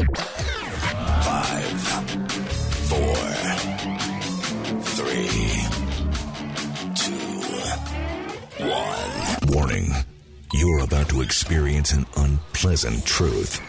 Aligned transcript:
Five, 0.00 1.80
four, 2.88 3.16
three, 4.80 5.28
two, 6.94 7.42
one. 8.64 9.54
Warning. 9.54 9.92
You're 10.54 10.84
about 10.84 11.10
to 11.10 11.20
experience 11.20 11.92
an 11.92 12.06
unpleasant 12.16 13.04
truth. 13.04 13.60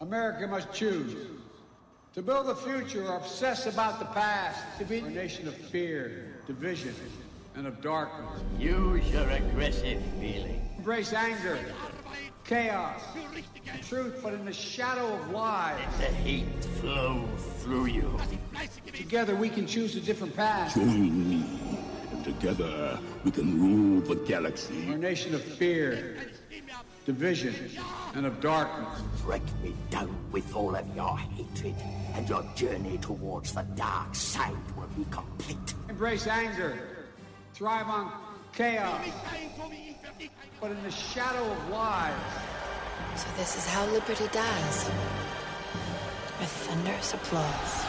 America 0.00 0.46
must 0.46 0.72
choose 0.72 1.16
to 2.14 2.22
build 2.22 2.48
a 2.48 2.54
future 2.54 3.04
or 3.04 3.16
obsess 3.16 3.66
about 3.66 3.98
the 3.98 4.04
past, 4.06 4.60
to 4.78 4.84
be 4.84 4.98
a 4.98 5.10
nation 5.10 5.48
of 5.48 5.56
fear, 5.56 6.36
division, 6.46 6.94
and 7.56 7.66
of 7.66 7.82
darkness. 7.82 8.42
Use 8.60 9.04
your 9.10 9.28
aggressive 9.28 10.00
feeling. 10.20 10.62
Embrace 10.78 11.12
anger, 11.12 11.58
chaos, 12.44 13.00
and 13.72 13.82
truth, 13.82 14.20
but 14.22 14.34
in 14.34 14.44
the 14.44 14.52
shadow 14.52 15.14
of 15.14 15.30
lies. 15.30 15.78
Let 15.98 16.10
the 16.10 16.14
heat 16.16 16.64
flow 16.80 17.24
through 17.60 17.86
you. 17.86 18.18
Together 18.92 19.34
we 19.34 19.48
can 19.48 19.66
choose 19.66 19.96
a 19.96 20.00
different 20.00 20.36
path. 20.36 20.74
Join 20.74 21.28
me, 21.28 21.44
and 22.12 22.24
together 22.24 22.98
we 23.24 23.30
can 23.30 23.60
rule 23.60 24.00
the 24.02 24.16
galaxy. 24.16 24.90
Our 24.90 24.98
nation 24.98 25.34
of 25.34 25.42
fear, 25.42 26.16
division, 27.06 27.54
and 28.14 28.26
of 28.26 28.40
darkness. 28.40 29.00
Break 29.24 29.42
me 29.62 29.74
down 29.90 30.14
with 30.30 30.54
all 30.54 30.76
of 30.76 30.94
your 30.94 31.16
hatred, 31.18 31.74
and 32.14 32.28
your 32.28 32.44
journey 32.54 32.98
towards 32.98 33.52
the 33.52 33.62
dark 33.74 34.14
side 34.14 34.52
will 34.76 34.88
be 34.96 35.06
complete. 35.10 35.74
Embrace 35.88 36.26
anger, 36.26 36.78
thrive 37.54 37.88
on 37.88 38.12
chaos, 38.52 39.06
but 40.60 40.70
in 40.70 40.82
the 40.82 40.90
shadow 40.90 41.44
of 41.50 41.68
lies. 41.68 42.14
So 43.16 43.26
this 43.36 43.56
is 43.56 43.66
how 43.66 43.86
liberty 43.86 44.28
dies. 44.32 44.90
With 46.40 46.48
thunderous 46.48 47.14
applause. 47.14 47.84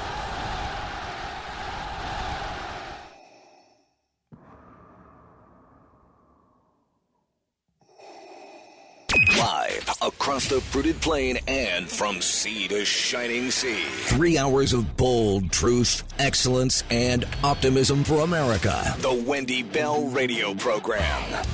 Live 9.37 9.89
across 10.01 10.47
the 10.47 10.61
fruited 10.61 10.99
plain 11.01 11.39
and 11.47 11.89
from 11.89 12.21
sea 12.21 12.67
to 12.67 12.85
shining 12.85 13.51
sea. 13.51 13.83
Three 13.83 14.37
hours 14.37 14.73
of 14.73 14.95
bold 14.97 15.51
truth, 15.51 16.03
excellence, 16.19 16.83
and 16.89 17.25
optimism 17.43 18.03
for 18.03 18.21
America. 18.21 18.95
The 18.99 19.13
Wendy 19.13 19.63
Bell 19.63 20.05
Radio 20.07 20.53
Program. 20.53 21.45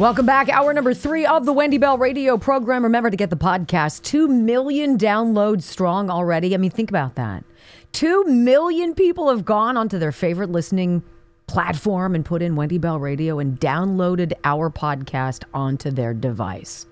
Welcome 0.00 0.24
back. 0.24 0.48
Hour 0.48 0.72
number 0.72 0.94
three 0.94 1.26
of 1.26 1.44
the 1.44 1.52
Wendy 1.52 1.76
Bell 1.76 1.98
radio 1.98 2.38
program. 2.38 2.84
Remember 2.84 3.10
to 3.10 3.18
get 3.18 3.28
the 3.28 3.36
podcast. 3.36 4.00
Two 4.00 4.28
million 4.28 4.96
downloads 4.96 5.64
strong 5.64 6.08
already. 6.08 6.54
I 6.54 6.56
mean, 6.56 6.70
think 6.70 6.88
about 6.88 7.16
that. 7.16 7.44
Two 7.92 8.24
million 8.24 8.94
people 8.94 9.28
have 9.28 9.44
gone 9.44 9.76
onto 9.76 9.98
their 9.98 10.10
favorite 10.10 10.48
listening 10.48 11.02
platform 11.48 12.14
and 12.14 12.24
put 12.24 12.40
in 12.40 12.56
Wendy 12.56 12.78
Bell 12.78 12.98
Radio 12.98 13.40
and 13.40 13.60
downloaded 13.60 14.32
our 14.42 14.70
podcast 14.70 15.44
onto 15.52 15.90
their 15.90 16.14
device. 16.14 16.86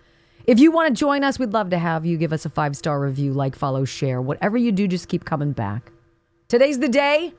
If 0.45 0.61
you 0.61 0.71
want 0.71 0.95
to 0.95 1.01
join 1.01 1.25
us, 1.25 1.39
we'd 1.39 1.55
love 1.55 1.71
to 1.71 1.79
have 1.79 2.05
you. 2.05 2.19
Give 2.19 2.35
us 2.35 2.45
a 2.45 2.51
five 2.51 2.77
star 2.77 3.01
review, 3.01 3.33
like, 3.33 3.57
follow, 3.57 3.87
share. 3.87 4.21
Whatever 4.21 4.59
you 4.59 4.71
do, 4.71 4.87
just 4.87 5.09
keep 5.09 5.25
coming 5.25 5.53
back. 5.53 5.93
Today's 6.49 6.79
the 6.79 6.91
day. 6.91 7.33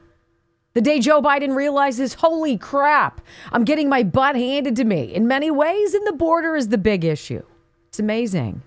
The 0.74 0.82
day 0.82 1.00
Joe 1.00 1.22
Biden 1.22 1.56
realizes, 1.56 2.14
holy 2.14 2.58
crap, 2.58 3.22
I'm 3.52 3.64
getting 3.64 3.90
my 3.90 4.04
butt 4.04 4.36
handed 4.36 4.76
to 4.76 4.84
me. 4.84 5.04
In 5.14 5.28
many 5.28 5.50
ways, 5.50 5.94
and 5.94 6.06
the 6.06 6.14
border 6.14 6.56
is 6.56 6.68
the 6.68 6.78
big 6.78 7.04
issue. 7.04 7.44
It's 7.88 8.00
amazing. 8.00 8.62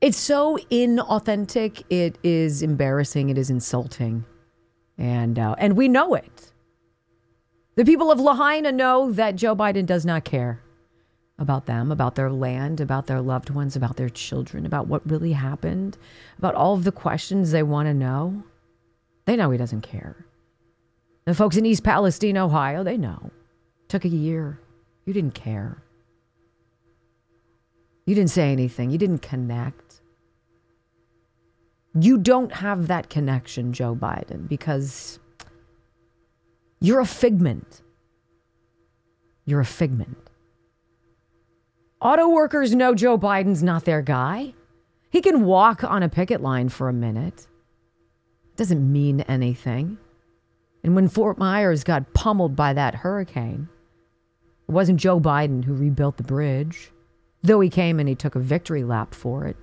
It's 0.00 0.16
so 0.16 0.58
inauthentic. 0.68 1.84
It 1.88 2.18
is 2.24 2.60
embarrassing. 2.60 3.30
It 3.30 3.38
is 3.38 3.50
insulting, 3.50 4.24
and 4.98 5.38
uh, 5.38 5.54
and 5.58 5.76
we 5.76 5.86
know 5.86 6.14
it. 6.14 6.52
The 7.76 7.84
people 7.84 8.10
of 8.10 8.18
Lahaina 8.18 8.72
know 8.72 9.12
that 9.12 9.36
Joe 9.36 9.54
Biden 9.54 9.86
does 9.86 10.04
not 10.04 10.24
care 10.24 10.60
about 11.38 11.66
them, 11.66 11.92
about 11.92 12.16
their 12.16 12.32
land, 12.32 12.80
about 12.80 13.06
their 13.06 13.20
loved 13.20 13.50
ones, 13.50 13.76
about 13.76 13.96
their 13.96 14.08
children, 14.08 14.66
about 14.66 14.88
what 14.88 15.08
really 15.08 15.32
happened, 15.32 15.96
about 16.36 16.56
all 16.56 16.74
of 16.74 16.82
the 16.82 16.92
questions 16.92 17.52
they 17.52 17.62
want 17.62 17.86
to 17.86 17.94
know. 17.94 18.42
They 19.24 19.36
know 19.36 19.50
he 19.50 19.58
doesn't 19.58 19.82
care. 19.82 20.26
The 21.24 21.34
folks 21.34 21.56
in 21.56 21.66
East 21.66 21.84
Palestine, 21.84 22.36
Ohio, 22.36 22.82
they 22.82 22.96
know. 22.96 23.30
Took 23.88 24.04
a 24.04 24.08
year. 24.08 24.58
You 25.06 25.12
didn't 25.12 25.34
care. 25.34 25.82
You 28.06 28.14
didn't 28.14 28.30
say 28.30 28.50
anything. 28.50 28.90
You 28.90 28.98
didn't 28.98 29.22
connect. 29.22 30.00
You 31.94 32.18
don't 32.18 32.52
have 32.52 32.88
that 32.88 33.10
connection, 33.10 33.72
Joe 33.72 33.94
Biden, 33.94 34.48
because 34.48 35.20
you're 36.80 37.00
a 37.00 37.06
figment. 37.06 37.82
You're 39.44 39.60
a 39.60 39.64
figment. 39.64 40.30
Auto 42.00 42.28
workers 42.28 42.74
know 42.74 42.94
Joe 42.94 43.16
Biden's 43.16 43.62
not 43.62 43.84
their 43.84 44.02
guy. 44.02 44.54
He 45.10 45.20
can 45.20 45.44
walk 45.44 45.84
on 45.84 46.02
a 46.02 46.08
picket 46.08 46.40
line 46.40 46.68
for 46.68 46.88
a 46.88 46.92
minute 46.92 47.46
doesn't 48.56 48.92
mean 48.92 49.22
anything. 49.22 49.98
And 50.84 50.94
when 50.94 51.08
Fort 51.08 51.38
Myers 51.38 51.84
got 51.84 52.12
pummeled 52.12 52.56
by 52.56 52.72
that 52.72 52.96
hurricane, 52.96 53.68
it 54.68 54.72
wasn't 54.72 55.00
Joe 55.00 55.20
Biden 55.20 55.64
who 55.64 55.74
rebuilt 55.74 56.16
the 56.16 56.22
bridge, 56.22 56.90
though 57.42 57.60
he 57.60 57.68
came 57.68 58.00
and 58.00 58.08
he 58.08 58.14
took 58.14 58.34
a 58.34 58.40
victory 58.40 58.84
lap 58.84 59.14
for 59.14 59.46
it. 59.46 59.56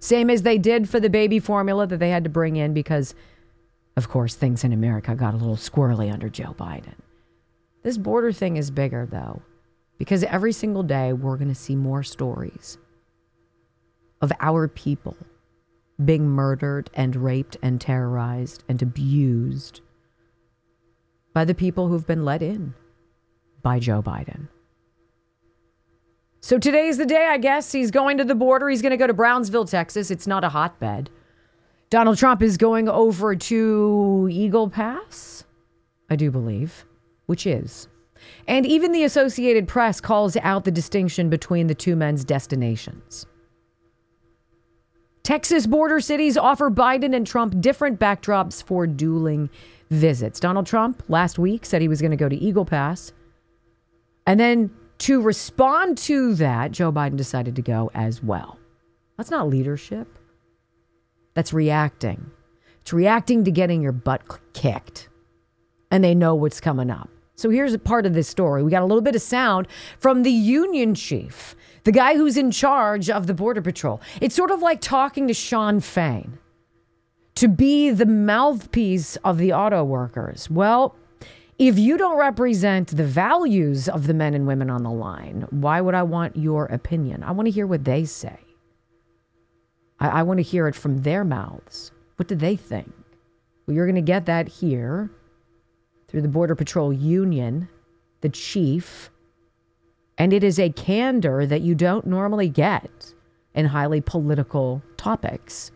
Same 0.00 0.28
as 0.30 0.42
they 0.42 0.58
did 0.58 0.88
for 0.88 1.00
the 1.00 1.08
baby 1.08 1.38
formula 1.38 1.86
that 1.86 1.98
they 1.98 2.10
had 2.10 2.24
to 2.24 2.30
bring 2.30 2.56
in 2.56 2.74
because, 2.74 3.14
of 3.96 4.08
course, 4.08 4.34
things 4.34 4.64
in 4.64 4.72
America 4.72 5.14
got 5.14 5.34
a 5.34 5.36
little 5.36 5.56
squirrely 5.56 6.12
under 6.12 6.28
Joe 6.28 6.54
Biden. 6.58 6.94
This 7.82 7.96
border 7.96 8.32
thing 8.32 8.56
is 8.56 8.70
bigger, 8.70 9.06
though, 9.06 9.42
because 9.98 10.24
every 10.24 10.52
single 10.52 10.82
day 10.82 11.12
we're 11.12 11.36
going 11.36 11.48
to 11.48 11.54
see 11.54 11.76
more 11.76 12.02
stories 12.02 12.78
of 14.20 14.32
our 14.40 14.68
people 14.68 15.16
being 16.02 16.28
murdered 16.28 16.90
and 16.94 17.16
raped 17.16 17.56
and 17.62 17.80
terrorized 17.80 18.64
and 18.68 18.80
abused 18.82 19.80
by 21.32 21.44
the 21.44 21.54
people 21.54 21.88
who've 21.88 22.06
been 22.06 22.24
let 22.24 22.42
in 22.42 22.74
by 23.62 23.78
Joe 23.78 24.02
Biden. 24.02 24.48
So 26.40 26.58
today's 26.58 26.98
the 26.98 27.06
day, 27.06 27.26
I 27.26 27.38
guess. 27.38 27.72
He's 27.72 27.90
going 27.90 28.18
to 28.18 28.24
the 28.24 28.34
border. 28.34 28.68
He's 28.68 28.82
going 28.82 28.90
to 28.90 28.98
go 28.98 29.06
to 29.06 29.14
Brownsville, 29.14 29.64
Texas. 29.64 30.10
It's 30.10 30.26
not 30.26 30.44
a 30.44 30.50
hotbed. 30.50 31.08
Donald 31.90 32.18
Trump 32.18 32.42
is 32.42 32.56
going 32.56 32.88
over 32.88 33.34
to 33.34 34.28
Eagle 34.30 34.68
Pass, 34.68 35.44
I 36.10 36.16
do 36.16 36.30
believe, 36.30 36.84
which 37.26 37.46
is. 37.46 37.88
And 38.46 38.66
even 38.66 38.92
the 38.92 39.04
Associated 39.04 39.68
Press 39.68 40.00
calls 40.00 40.36
out 40.38 40.64
the 40.64 40.70
distinction 40.70 41.30
between 41.30 41.66
the 41.66 41.74
two 41.74 41.96
men's 41.96 42.24
destinations. 42.24 43.26
Texas 45.24 45.66
border 45.66 46.00
cities 46.00 46.36
offer 46.36 46.70
Biden 46.70 47.16
and 47.16 47.26
Trump 47.26 47.58
different 47.58 47.98
backdrops 47.98 48.62
for 48.62 48.86
dueling 48.86 49.48
visits. 49.90 50.38
Donald 50.38 50.66
Trump 50.66 51.02
last 51.08 51.38
week 51.38 51.64
said 51.64 51.80
he 51.80 51.88
was 51.88 52.02
going 52.02 52.10
to 52.10 52.16
go 52.16 52.28
to 52.28 52.36
Eagle 52.36 52.66
Pass. 52.66 53.10
And 54.26 54.38
then 54.38 54.70
to 54.98 55.22
respond 55.22 55.96
to 55.98 56.34
that, 56.34 56.72
Joe 56.72 56.92
Biden 56.92 57.16
decided 57.16 57.56
to 57.56 57.62
go 57.62 57.90
as 57.94 58.22
well. 58.22 58.58
That's 59.16 59.30
not 59.30 59.48
leadership. 59.48 60.08
That's 61.32 61.54
reacting. 61.54 62.30
It's 62.82 62.92
reacting 62.92 63.44
to 63.44 63.50
getting 63.50 63.80
your 63.80 63.92
butt 63.92 64.22
kicked. 64.52 65.08
And 65.90 66.04
they 66.04 66.14
know 66.14 66.34
what's 66.34 66.60
coming 66.60 66.90
up. 66.90 67.08
So 67.36 67.50
here's 67.50 67.74
a 67.74 67.78
part 67.78 68.06
of 68.06 68.14
this 68.14 68.28
story. 68.28 68.62
We 68.62 68.70
got 68.70 68.82
a 68.82 68.86
little 68.86 69.02
bit 69.02 69.16
of 69.16 69.22
sound 69.22 69.66
from 69.98 70.22
the 70.22 70.30
Union 70.30 70.94
chief 70.94 71.56
the 71.84 71.92
guy 71.92 72.16
who's 72.16 72.36
in 72.36 72.50
charge 72.50 73.08
of 73.08 73.26
the 73.26 73.34
Border 73.34 73.62
Patrol. 73.62 74.00
It's 74.20 74.34
sort 74.34 74.50
of 74.50 74.60
like 74.60 74.80
talking 74.80 75.28
to 75.28 75.34
Shawn 75.34 75.80
Fain 75.80 76.38
to 77.36 77.48
be 77.48 77.90
the 77.90 78.06
mouthpiece 78.06 79.16
of 79.16 79.38
the 79.38 79.52
auto 79.52 79.84
workers. 79.84 80.50
Well, 80.50 80.96
if 81.58 81.78
you 81.78 81.96
don't 81.96 82.16
represent 82.16 82.96
the 82.96 83.04
values 83.04 83.88
of 83.88 84.06
the 84.06 84.14
men 84.14 84.34
and 84.34 84.46
women 84.46 84.70
on 84.70 84.82
the 84.82 84.90
line, 84.90 85.46
why 85.50 85.80
would 85.80 85.94
I 85.94 86.02
want 86.02 86.36
your 86.36 86.66
opinion? 86.66 87.22
I 87.22 87.32
want 87.32 87.46
to 87.46 87.52
hear 87.52 87.66
what 87.66 87.84
they 87.84 88.04
say. 88.04 88.38
I, 90.00 90.08
I 90.08 90.22
want 90.22 90.38
to 90.38 90.42
hear 90.42 90.66
it 90.66 90.74
from 90.74 91.02
their 91.02 91.22
mouths. 91.22 91.92
What 92.16 92.28
do 92.28 92.34
they 92.34 92.56
think? 92.56 92.92
Well, 93.66 93.74
you're 93.74 93.86
going 93.86 93.94
to 93.96 94.02
get 94.02 94.26
that 94.26 94.48
here 94.48 95.10
through 96.14 96.22
the 96.22 96.28
Border 96.28 96.54
Patrol 96.54 96.92
Union, 96.92 97.68
the 98.20 98.28
chief, 98.28 99.10
and 100.16 100.32
it 100.32 100.44
is 100.44 100.60
a 100.60 100.70
candor 100.70 101.44
that 101.44 101.62
you 101.62 101.74
don't 101.74 102.06
normally 102.06 102.48
get. 102.48 103.12
in 103.52 103.66
highly 103.66 104.00
political 104.00 104.80
topics. 104.96 105.72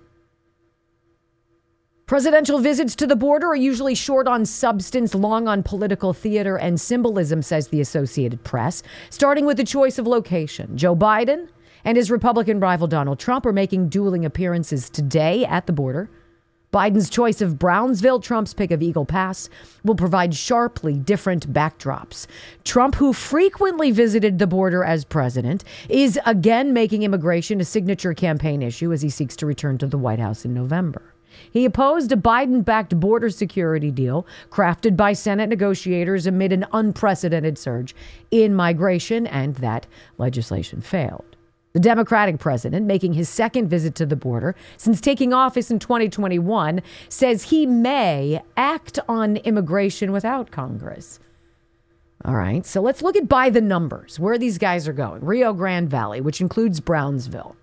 Presidential 2.07 2.61
visits 2.61 2.95
to 2.95 3.07
the 3.07 3.17
border 3.17 3.49
are 3.49 3.57
usually 3.57 3.97
short 3.97 4.29
on 4.29 4.47
substance, 4.47 5.13
long 5.13 5.49
on 5.49 5.65
political 5.65 6.13
theater 6.13 6.57
and 6.57 6.81
symbolism, 6.81 7.43
says 7.43 7.69
the 7.69 7.81
Associated 7.81 8.45
Press, 8.45 8.85
starting 9.11 9.45
with 9.45 9.57
the 9.57 9.65
choice 9.65 9.99
of 9.99 10.07
location. 10.07 10.77
Joe 10.77 10.95
Biden 10.95 11.49
and 11.85 11.97
his 11.97 12.13
Republican 12.13 12.61
rival 12.61 12.87
Donald 12.87 13.19
Trump 13.19 13.45
are 13.45 13.53
making 13.53 13.89
dueling 13.89 14.25
appearances 14.25 14.89
today 14.89 15.45
at 15.47 15.67
the 15.67 15.73
border. 15.73 16.09
Biden's 16.73 17.09
choice 17.09 17.41
of 17.41 17.59
Brownsville, 17.59 18.21
Trump's 18.21 18.53
pick 18.53 18.71
of 18.71 18.83
Eagle 18.83 19.07
Pass, 19.07 19.49
will 19.85 19.95
provide 19.95 20.35
sharply 20.35 20.95
different 20.95 21.51
backdrops. 21.51 22.27
Trump, 22.65 22.97
who 22.97 23.15
frequently 23.15 23.91
visited 23.91 24.39
the 24.39 24.47
border 24.47 24.85
as 24.85 25.05
president, 25.05 25.65
is 25.89 26.19
again 26.27 26.75
making 26.75 27.05
immigration 27.05 27.61
a 27.61 27.65
signature 27.65 28.13
campaign 28.13 28.61
issue 28.61 28.93
as 28.93 29.01
he 29.01 29.09
seeks 29.09 29.35
to 29.37 29.47
return 29.47 29.79
to 29.79 29.87
the 29.87 29.97
White 29.97 30.19
House 30.19 30.45
in 30.45 30.53
November. 30.53 31.15
He 31.51 31.65
opposed 31.65 32.13
a 32.13 32.17
Biden 32.17 32.65
backed 32.65 32.99
border 32.99 33.31
security 33.31 33.91
deal 33.91 34.27
crafted 34.51 34.97
by 34.97 35.13
Senate 35.13 35.49
negotiators 35.49 36.27
amid 36.27 36.53
an 36.53 36.67
unprecedented 36.73 37.57
surge 37.57 37.95
in 38.31 38.55
migration, 38.55 39.27
and 39.27 39.55
that 39.57 39.87
legislation 40.19 40.81
failed. 40.81 41.28
The 41.79 41.83
Democratic 41.83 42.41
president, 42.41 42.87
making 42.87 43.13
his 43.13 43.29
second 43.29 43.69
visit 43.69 43.95
to 43.95 44.05
the 44.05 44.17
border 44.17 44.57
since 44.77 45.01
taking 45.01 45.33
office 45.33 45.71
in 45.71 45.79
2021, 45.79 46.83
says 47.09 47.45
he 47.45 47.67
may 47.67 48.43
act 48.57 48.99
on 49.09 49.37
immigration 49.37 50.11
without 50.11 50.51
Congress. 50.51 51.21
All 52.25 52.35
right, 52.35 52.67
so 52.67 52.81
let's 52.81 53.01
look 53.01 53.15
at 53.15 53.29
by 53.29 53.49
the 53.49 53.61
numbers 53.61 54.19
where 54.19 54.39
these 54.39 54.59
guys 54.59 54.89
are 54.89 54.93
going. 54.93 55.25
Rio 55.25 55.53
Grande 55.53 55.89
Valley, 55.89 56.21
which 56.21 56.41
includes 56.41 56.81
Brownsville 56.81 57.55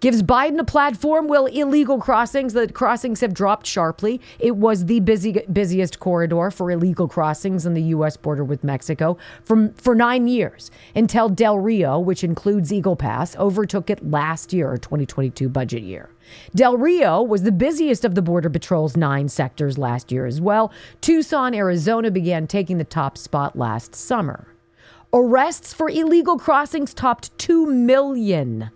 gives 0.00 0.22
Biden 0.22 0.58
a 0.58 0.64
platform. 0.64 1.28
Will 1.28 1.46
illegal 1.46 1.98
crossings, 1.98 2.52
the 2.52 2.68
crossings 2.68 3.20
have 3.20 3.34
dropped 3.34 3.66
sharply. 3.66 4.20
It 4.38 4.56
was 4.56 4.86
the 4.86 5.00
busy, 5.00 5.42
busiest 5.52 5.98
corridor 6.00 6.50
for 6.50 6.70
illegal 6.70 7.08
crossings 7.08 7.66
on 7.66 7.74
the 7.74 7.82
U.S. 7.82 8.16
border 8.16 8.44
with 8.44 8.64
Mexico 8.64 9.18
from, 9.44 9.72
for 9.74 9.94
nine 9.94 10.28
years 10.28 10.70
until 10.94 11.28
Del 11.28 11.58
Rio, 11.58 11.98
which 11.98 12.24
includes 12.24 12.72
Eagle 12.72 12.96
Pass, 12.96 13.36
overtook 13.36 13.90
it 13.90 14.08
last 14.08 14.52
year, 14.52 14.76
2022 14.76 15.48
budget 15.48 15.82
year. 15.82 16.10
Del 16.54 16.76
Rio 16.76 17.22
was 17.22 17.42
the 17.42 17.52
busiest 17.52 18.04
of 18.04 18.14
the 18.14 18.22
Border 18.22 18.50
Patrol's 18.50 18.96
nine 18.96 19.28
sectors 19.28 19.78
last 19.78 20.12
year 20.12 20.26
as 20.26 20.40
well. 20.40 20.72
Tucson, 21.00 21.54
Arizona 21.54 22.10
began 22.10 22.46
taking 22.46 22.78
the 22.78 22.84
top 22.84 23.16
spot 23.16 23.56
last 23.56 23.94
summer. 23.94 24.48
Arrests 25.12 25.72
for 25.72 25.88
illegal 25.88 26.38
crossings 26.38 26.92
topped 26.92 27.36
2 27.38 27.66
million 27.66 28.70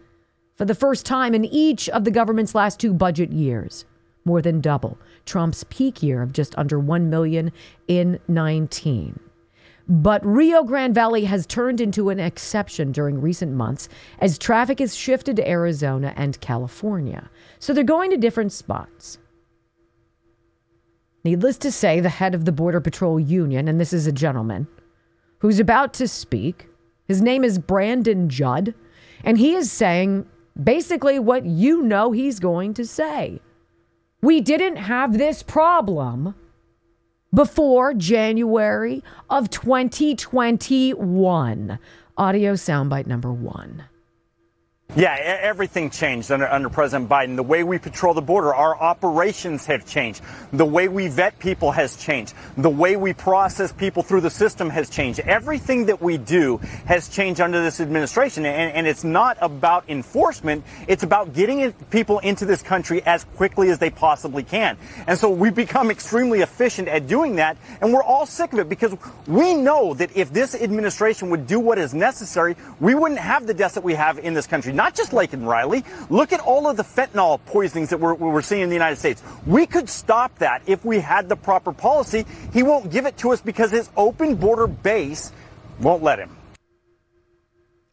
for 0.62 0.66
the 0.66 0.74
first 0.76 1.04
time 1.04 1.34
in 1.34 1.44
each 1.44 1.88
of 1.88 2.04
the 2.04 2.10
government's 2.12 2.54
last 2.54 2.78
two 2.78 2.94
budget 2.94 3.32
years, 3.32 3.84
more 4.24 4.40
than 4.40 4.60
double 4.60 4.96
Trump's 5.26 5.64
peak 5.64 6.04
year 6.04 6.22
of 6.22 6.32
just 6.32 6.56
under 6.56 6.78
1 6.78 7.10
million 7.10 7.50
in 7.88 8.20
19. 8.28 9.18
But 9.88 10.24
Rio 10.24 10.62
Grande 10.62 10.94
Valley 10.94 11.24
has 11.24 11.48
turned 11.48 11.80
into 11.80 12.10
an 12.10 12.20
exception 12.20 12.92
during 12.92 13.20
recent 13.20 13.50
months 13.54 13.88
as 14.20 14.38
traffic 14.38 14.78
has 14.78 14.94
shifted 14.94 15.34
to 15.34 15.50
Arizona 15.50 16.14
and 16.16 16.40
California. 16.40 17.28
So 17.58 17.72
they're 17.72 17.82
going 17.82 18.12
to 18.12 18.16
different 18.16 18.52
spots. 18.52 19.18
Needless 21.24 21.58
to 21.58 21.72
say, 21.72 21.98
the 21.98 22.08
head 22.08 22.36
of 22.36 22.44
the 22.44 22.52
Border 22.52 22.80
Patrol 22.80 23.18
Union, 23.18 23.66
and 23.66 23.80
this 23.80 23.92
is 23.92 24.06
a 24.06 24.12
gentleman 24.12 24.68
who's 25.40 25.58
about 25.58 25.92
to 25.94 26.06
speak, 26.06 26.68
his 27.08 27.20
name 27.20 27.42
is 27.42 27.58
Brandon 27.58 28.28
Judd, 28.28 28.74
and 29.24 29.38
he 29.38 29.54
is 29.54 29.72
saying 29.72 30.28
basically 30.60 31.18
what 31.18 31.44
you 31.44 31.82
know 31.82 32.12
he's 32.12 32.40
going 32.40 32.72
to 32.74 32.86
say. 32.86 33.40
We 34.20 34.40
didn't 34.40 34.76
have 34.76 35.18
this 35.18 35.42
problem 35.42 36.34
before 37.34 37.94
January 37.94 39.02
of 39.30 39.48
2021. 39.50 41.78
Audio 42.16 42.52
soundbite 42.52 43.06
number 43.06 43.32
one. 43.32 43.84
Yeah, 44.94 45.14
everything 45.14 45.88
changed 45.88 46.30
under, 46.30 46.46
under 46.46 46.68
President 46.68 47.08
Biden. 47.08 47.36
The 47.36 47.42
way 47.42 47.64
we 47.64 47.78
patrol 47.78 48.12
the 48.12 48.20
border, 48.20 48.54
our 48.54 48.78
operations 48.78 49.64
have 49.64 49.86
changed. 49.86 50.20
The 50.52 50.66
way 50.66 50.86
we 50.86 51.08
vet 51.08 51.38
people 51.38 51.70
has 51.70 51.96
changed. 51.96 52.34
The 52.58 52.68
way 52.68 52.96
we 52.96 53.14
process 53.14 53.72
people 53.72 54.02
through 54.02 54.20
the 54.20 54.28
system 54.28 54.68
has 54.68 54.90
changed. 54.90 55.20
Everything 55.20 55.86
that 55.86 56.02
we 56.02 56.18
do 56.18 56.58
has 56.84 57.08
changed 57.08 57.40
under 57.40 57.62
this 57.62 57.80
administration. 57.80 58.44
And, 58.44 58.70
and 58.76 58.86
it's 58.86 59.02
not 59.02 59.38
about 59.40 59.88
enforcement, 59.88 60.62
it's 60.86 61.02
about 61.02 61.32
getting 61.32 61.72
people 61.88 62.18
into 62.18 62.44
this 62.44 62.60
country 62.60 63.02
as 63.06 63.24
quickly 63.24 63.70
as 63.70 63.78
they 63.78 63.88
possibly 63.88 64.42
can. 64.42 64.76
And 65.06 65.18
so 65.18 65.30
we've 65.30 65.54
become 65.54 65.90
extremely 65.90 66.40
efficient 66.40 66.88
at 66.88 67.06
doing 67.06 67.36
that. 67.36 67.56
And 67.80 67.94
we're 67.94 68.04
all 68.04 68.26
sick 68.26 68.52
of 68.52 68.58
it 68.58 68.68
because 68.68 68.94
we 69.26 69.54
know 69.54 69.94
that 69.94 70.14
if 70.14 70.34
this 70.34 70.54
administration 70.54 71.30
would 71.30 71.46
do 71.46 71.58
what 71.58 71.78
is 71.78 71.94
necessary, 71.94 72.56
we 72.78 72.94
wouldn't 72.94 73.20
have 73.20 73.46
the 73.46 73.54
deaths 73.54 73.76
that 73.76 73.84
we 73.84 73.94
have 73.94 74.18
in 74.18 74.34
this 74.34 74.46
country 74.46 74.74
not 74.82 74.96
just 74.96 75.12
Laken 75.12 75.46
Riley. 75.46 75.84
Look 76.10 76.32
at 76.32 76.40
all 76.40 76.68
of 76.68 76.76
the 76.76 76.82
fentanyl 76.82 77.38
poisonings 77.46 77.90
that 77.90 77.98
we're, 77.98 78.14
we're 78.14 78.42
seeing 78.42 78.62
in 78.62 78.68
the 78.68 78.74
United 78.74 78.96
States. 78.96 79.22
We 79.46 79.64
could 79.64 79.88
stop 79.88 80.36
that 80.40 80.60
if 80.66 80.84
we 80.84 80.98
had 80.98 81.28
the 81.28 81.36
proper 81.36 81.72
policy. 81.72 82.26
He 82.52 82.64
won't 82.64 82.90
give 82.90 83.06
it 83.06 83.16
to 83.18 83.30
us 83.30 83.40
because 83.40 83.70
his 83.70 83.90
open 83.96 84.34
border 84.34 84.66
base 84.66 85.30
won't 85.78 86.02
let 86.02 86.18
him. 86.18 86.36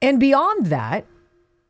And 0.01 0.19
beyond 0.19 0.65
that, 0.67 1.05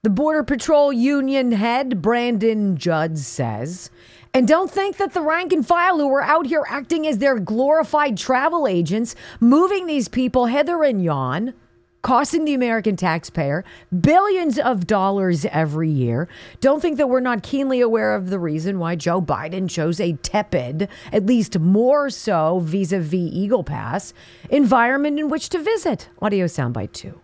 the 0.03 0.09
Border 0.09 0.43
Patrol 0.43 0.93
Union 0.93 1.51
head, 1.51 2.01
Brandon 2.01 2.77
Judd, 2.77 3.17
says, 3.17 3.91
and 4.33 4.47
don't 4.47 4.71
think 4.71 4.95
that 4.97 5.13
the 5.13 5.21
rank 5.21 5.51
and 5.51 5.67
file 5.67 5.97
who 5.97 6.09
are 6.13 6.21
out 6.21 6.45
here 6.45 6.63
acting 6.69 7.05
as 7.05 7.17
their 7.17 7.39
glorified 7.39 8.17
travel 8.17 8.67
agents, 8.67 9.17
moving 9.41 9.85
these 9.85 10.07
people 10.07 10.45
hither 10.45 10.81
and 10.85 11.03
yon, 11.03 11.53
costing 12.01 12.45
the 12.45 12.53
American 12.53 12.95
taxpayer 12.95 13.63
billions 14.01 14.57
of 14.57 14.87
dollars 14.87 15.45
every 15.45 15.89
year. 15.89 16.27
Don't 16.61 16.81
think 16.81 16.97
that 16.97 17.07
we're 17.07 17.19
not 17.19 17.43
keenly 17.43 17.81
aware 17.81 18.15
of 18.15 18.29
the 18.29 18.39
reason 18.39 18.79
why 18.79 18.95
Joe 18.95 19.21
Biden 19.21 19.69
chose 19.69 19.99
a 19.99 20.13
tepid, 20.13 20.87
at 21.11 21.25
least 21.25 21.59
more 21.59 22.09
so 22.09 22.59
vis 22.59 22.91
a 22.91 22.99
vis 22.99 23.29
Eagle 23.31 23.63
Pass, 23.63 24.13
environment 24.49 25.19
in 25.19 25.29
which 25.29 25.49
to 25.49 25.59
visit. 25.59 26.09
Audio 26.21 26.45
soundbite 26.45 26.93
two. 26.93 27.19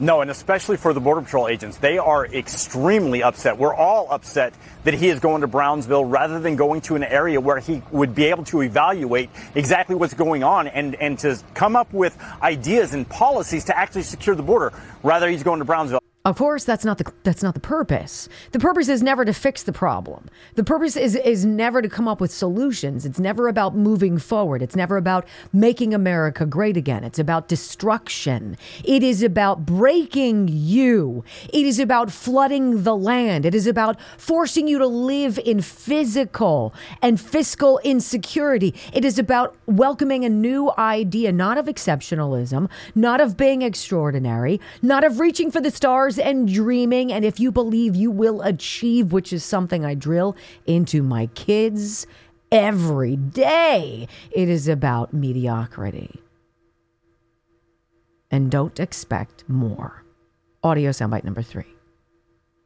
No, 0.00 0.22
and 0.22 0.30
especially 0.30 0.76
for 0.76 0.92
the 0.92 1.00
Border 1.00 1.22
Patrol 1.22 1.46
agents, 1.46 1.76
they 1.76 1.98
are 1.98 2.26
extremely 2.26 3.22
upset. 3.22 3.58
We're 3.58 3.74
all 3.74 4.10
upset 4.10 4.52
that 4.82 4.94
he 4.94 5.08
is 5.08 5.20
going 5.20 5.42
to 5.42 5.46
Brownsville 5.46 6.04
rather 6.04 6.40
than 6.40 6.56
going 6.56 6.80
to 6.82 6.96
an 6.96 7.04
area 7.04 7.40
where 7.40 7.60
he 7.60 7.80
would 7.92 8.12
be 8.12 8.24
able 8.24 8.42
to 8.46 8.62
evaluate 8.62 9.30
exactly 9.54 9.94
what's 9.94 10.14
going 10.14 10.42
on 10.42 10.66
and, 10.66 10.96
and 10.96 11.16
to 11.20 11.40
come 11.54 11.76
up 11.76 11.92
with 11.92 12.18
ideas 12.42 12.92
and 12.92 13.08
policies 13.08 13.64
to 13.66 13.78
actually 13.78 14.02
secure 14.02 14.34
the 14.34 14.42
border. 14.42 14.72
Rather, 15.04 15.28
he's 15.28 15.44
going 15.44 15.60
to 15.60 15.64
Brownsville. 15.64 16.00
Of 16.26 16.38
course, 16.38 16.64
that's 16.64 16.86
not 16.86 16.96
the 16.96 17.12
that's 17.22 17.42
not 17.42 17.52
the 17.52 17.60
purpose. 17.60 18.30
The 18.52 18.58
purpose 18.58 18.88
is 18.88 19.02
never 19.02 19.26
to 19.26 19.34
fix 19.34 19.62
the 19.62 19.74
problem. 19.74 20.30
The 20.54 20.64
purpose 20.64 20.96
is 20.96 21.16
is 21.16 21.44
never 21.44 21.82
to 21.82 21.88
come 21.90 22.08
up 22.08 22.18
with 22.18 22.30
solutions. 22.30 23.04
It's 23.04 23.18
never 23.18 23.46
about 23.46 23.76
moving 23.76 24.16
forward. 24.16 24.62
It's 24.62 24.74
never 24.74 24.96
about 24.96 25.26
making 25.52 25.92
America 25.92 26.46
great 26.46 26.78
again. 26.78 27.04
It's 27.04 27.18
about 27.18 27.48
destruction. 27.48 28.56
It 28.84 29.02
is 29.02 29.22
about 29.22 29.66
breaking 29.66 30.48
you. 30.48 31.24
It 31.52 31.66
is 31.66 31.78
about 31.78 32.10
flooding 32.10 32.84
the 32.84 32.96
land. 32.96 33.44
It 33.44 33.54
is 33.54 33.66
about 33.66 34.00
forcing 34.16 34.66
you 34.66 34.78
to 34.78 34.86
live 34.86 35.38
in 35.44 35.60
physical 35.60 36.72
and 37.02 37.20
fiscal 37.20 37.80
insecurity. 37.84 38.74
It 38.94 39.04
is 39.04 39.18
about 39.18 39.56
welcoming 39.66 40.24
a 40.24 40.30
new 40.30 40.72
idea, 40.78 41.32
not 41.32 41.58
of 41.58 41.66
exceptionalism, 41.66 42.70
not 42.94 43.20
of 43.20 43.36
being 43.36 43.60
extraordinary, 43.60 44.58
not 44.80 45.04
of 45.04 45.20
reaching 45.20 45.50
for 45.50 45.60
the 45.60 45.70
stars 45.70 46.13
and 46.18 46.52
dreaming. 46.52 47.12
And 47.12 47.24
if 47.24 47.38
you 47.40 47.50
believe 47.50 47.94
you 47.96 48.10
will 48.10 48.42
achieve, 48.42 49.12
which 49.12 49.32
is 49.32 49.44
something 49.44 49.84
I 49.84 49.94
drill 49.94 50.36
into 50.66 51.02
my 51.02 51.26
kids 51.34 52.06
every 52.50 53.16
day, 53.16 54.08
it 54.30 54.48
is 54.48 54.68
about 54.68 55.12
mediocrity. 55.12 56.20
And 58.30 58.50
don't 58.50 58.80
expect 58.80 59.48
more. 59.48 60.04
Audio 60.62 60.90
soundbite 60.90 61.24
number 61.24 61.42
three. 61.42 61.73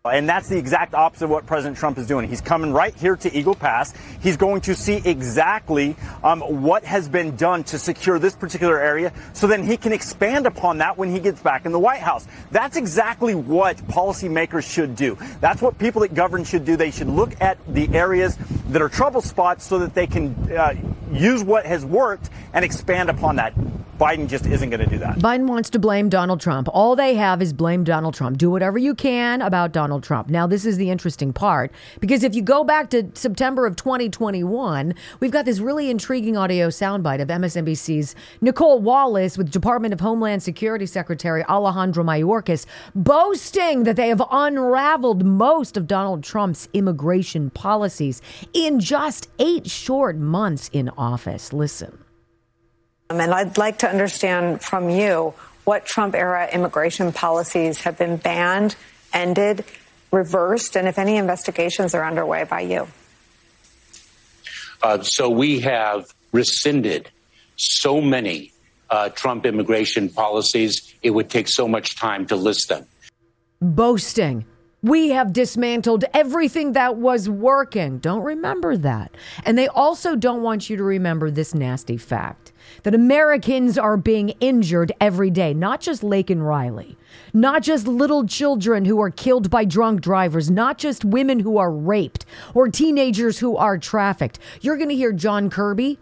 And 0.04 0.28
that's 0.28 0.48
the 0.48 0.56
exact 0.56 0.94
opposite 0.94 1.24
of 1.24 1.30
what 1.30 1.44
President 1.44 1.76
Trump 1.76 1.98
is 1.98 2.06
doing. 2.06 2.28
He's 2.28 2.40
coming 2.40 2.72
right 2.72 2.94
here 2.94 3.16
to 3.16 3.36
Eagle 3.36 3.56
Pass. 3.56 3.92
He's 4.20 4.36
going 4.36 4.60
to 4.62 4.76
see 4.76 5.02
exactly 5.04 5.96
um, 6.22 6.40
what 6.40 6.84
has 6.84 7.08
been 7.08 7.34
done 7.34 7.64
to 7.64 7.80
secure 7.80 8.20
this 8.20 8.36
particular 8.36 8.78
area 8.78 9.12
so 9.32 9.48
then 9.48 9.64
he 9.64 9.76
can 9.76 9.92
expand 9.92 10.46
upon 10.46 10.78
that 10.78 10.96
when 10.96 11.10
he 11.10 11.18
gets 11.18 11.40
back 11.40 11.66
in 11.66 11.72
the 11.72 11.80
White 11.80 12.00
House. 12.00 12.28
That's 12.52 12.76
exactly 12.76 13.34
what 13.34 13.76
policymakers 13.88 14.70
should 14.70 14.94
do. 14.94 15.18
That's 15.40 15.60
what 15.60 15.78
people 15.78 16.02
that 16.02 16.14
govern 16.14 16.44
should 16.44 16.64
do. 16.64 16.76
They 16.76 16.92
should 16.92 17.08
look 17.08 17.38
at 17.40 17.58
the 17.66 17.92
areas 17.92 18.38
that 18.68 18.80
are 18.80 18.88
trouble 18.88 19.20
spots 19.20 19.64
so 19.64 19.80
that 19.80 19.94
they 19.94 20.06
can 20.06 20.52
uh, 20.52 20.74
use 21.12 21.42
what 21.42 21.66
has 21.66 21.84
worked 21.84 22.30
and 22.52 22.64
expand 22.64 23.10
upon 23.10 23.36
that. 23.36 23.52
Biden 23.98 24.28
just 24.28 24.46
isn't 24.46 24.70
going 24.70 24.80
to 24.80 24.86
do 24.86 24.98
that. 24.98 25.16
Biden 25.16 25.48
wants 25.48 25.70
to 25.70 25.78
blame 25.80 26.08
Donald 26.08 26.40
Trump. 26.40 26.68
All 26.72 26.94
they 26.94 27.16
have 27.16 27.42
is 27.42 27.52
blame 27.52 27.82
Donald 27.82 28.14
Trump. 28.14 28.38
Do 28.38 28.48
whatever 28.48 28.78
you 28.78 28.94
can 28.94 29.42
about 29.42 29.72
Donald 29.72 30.04
Trump. 30.04 30.28
Now, 30.28 30.46
this 30.46 30.64
is 30.64 30.76
the 30.76 30.88
interesting 30.88 31.32
part 31.32 31.72
because 31.98 32.22
if 32.22 32.32
you 32.32 32.42
go 32.42 32.62
back 32.62 32.90
to 32.90 33.10
September 33.14 33.66
of 33.66 33.74
2021, 33.74 34.94
we've 35.18 35.32
got 35.32 35.46
this 35.46 35.58
really 35.58 35.90
intriguing 35.90 36.36
audio 36.36 36.68
soundbite 36.68 37.20
of 37.20 37.26
MSNBC's 37.26 38.14
Nicolle 38.40 38.80
Wallace 38.80 39.36
with 39.36 39.50
Department 39.50 39.92
of 39.92 39.98
Homeland 39.98 40.44
Security 40.44 40.86
Secretary 40.86 41.44
Alejandro 41.44 42.04
Mayorkas 42.04 42.66
boasting 42.94 43.82
that 43.82 43.96
they 43.96 44.08
have 44.08 44.22
unraveled 44.30 45.24
most 45.24 45.76
of 45.76 45.88
Donald 45.88 46.22
Trump's 46.22 46.68
immigration 46.72 47.50
policies 47.50 48.22
in 48.52 48.78
just 48.78 49.28
eight 49.40 49.68
short 49.68 50.16
months 50.16 50.70
in 50.72 50.88
office. 50.90 51.52
Listen. 51.52 52.04
Um, 53.10 53.20
and 53.20 53.32
I'd 53.32 53.56
like 53.56 53.78
to 53.78 53.88
understand 53.88 54.62
from 54.62 54.90
you 54.90 55.34
what 55.64 55.86
Trump 55.86 56.14
era 56.14 56.48
immigration 56.52 57.12
policies 57.12 57.82
have 57.82 57.98
been 57.98 58.16
banned, 58.16 58.76
ended, 59.12 59.64
reversed, 60.10 60.76
and 60.76 60.88
if 60.88 60.98
any 60.98 61.16
investigations 61.16 61.94
are 61.94 62.04
underway 62.04 62.44
by 62.44 62.60
you. 62.60 62.88
Uh, 64.82 65.02
so 65.02 65.28
we 65.28 65.60
have 65.60 66.04
rescinded 66.32 67.10
so 67.56 68.00
many 68.00 68.52
uh, 68.90 69.08
Trump 69.10 69.44
immigration 69.44 70.08
policies, 70.08 70.94
it 71.02 71.10
would 71.10 71.28
take 71.28 71.48
so 71.48 71.68
much 71.68 71.96
time 71.96 72.26
to 72.26 72.36
list 72.36 72.68
them. 72.68 72.86
Boasting. 73.60 74.44
We 74.80 75.08
have 75.08 75.32
dismantled 75.32 76.04
everything 76.14 76.72
that 76.72 76.96
was 76.96 77.28
working. 77.28 77.98
Don't 77.98 78.22
remember 78.22 78.76
that. 78.76 79.12
And 79.44 79.58
they 79.58 79.66
also 79.66 80.14
don't 80.14 80.42
want 80.42 80.70
you 80.70 80.76
to 80.76 80.84
remember 80.84 81.32
this 81.32 81.52
nasty 81.52 81.96
fact 81.96 82.52
that 82.84 82.94
Americans 82.94 83.76
are 83.76 83.96
being 83.96 84.28
injured 84.40 84.92
every 85.00 85.30
day, 85.30 85.52
not 85.52 85.80
just 85.80 86.02
Laken 86.02 86.42
Riley, 86.46 86.96
not 87.32 87.62
just 87.62 87.88
little 87.88 88.24
children 88.24 88.84
who 88.84 89.00
are 89.00 89.10
killed 89.10 89.50
by 89.50 89.64
drunk 89.64 90.00
drivers, 90.00 90.48
not 90.48 90.78
just 90.78 91.04
women 91.04 91.40
who 91.40 91.58
are 91.58 91.72
raped 91.72 92.24
or 92.54 92.68
teenagers 92.68 93.40
who 93.40 93.56
are 93.56 93.78
trafficked. 93.78 94.38
You're 94.60 94.76
going 94.76 94.90
to 94.90 94.94
hear 94.94 95.12
John 95.12 95.50
Kirby 95.50 95.98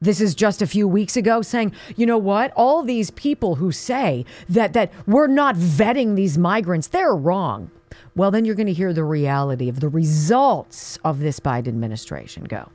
this 0.00 0.20
is 0.20 0.36
just 0.36 0.62
a 0.62 0.66
few 0.68 0.86
weeks 0.86 1.16
ago 1.16 1.42
saying, 1.42 1.72
you 1.96 2.06
know 2.06 2.18
what? 2.18 2.52
All 2.54 2.84
these 2.84 3.10
people 3.10 3.56
who 3.56 3.72
say 3.72 4.24
that 4.48 4.72
that 4.72 4.92
we're 5.08 5.26
not 5.26 5.56
vetting 5.56 6.14
these 6.14 6.38
migrants, 6.38 6.86
they're 6.86 7.16
wrong. 7.16 7.72
Well, 8.18 8.32
then 8.32 8.44
you're 8.44 8.56
going 8.56 8.66
to 8.66 8.72
hear 8.72 8.92
the 8.92 9.04
reality 9.04 9.68
of 9.68 9.78
the 9.78 9.88
results 9.88 10.98
of 11.04 11.20
this 11.20 11.38
Biden 11.38 11.68
administration 11.68 12.42
go. 12.42 12.68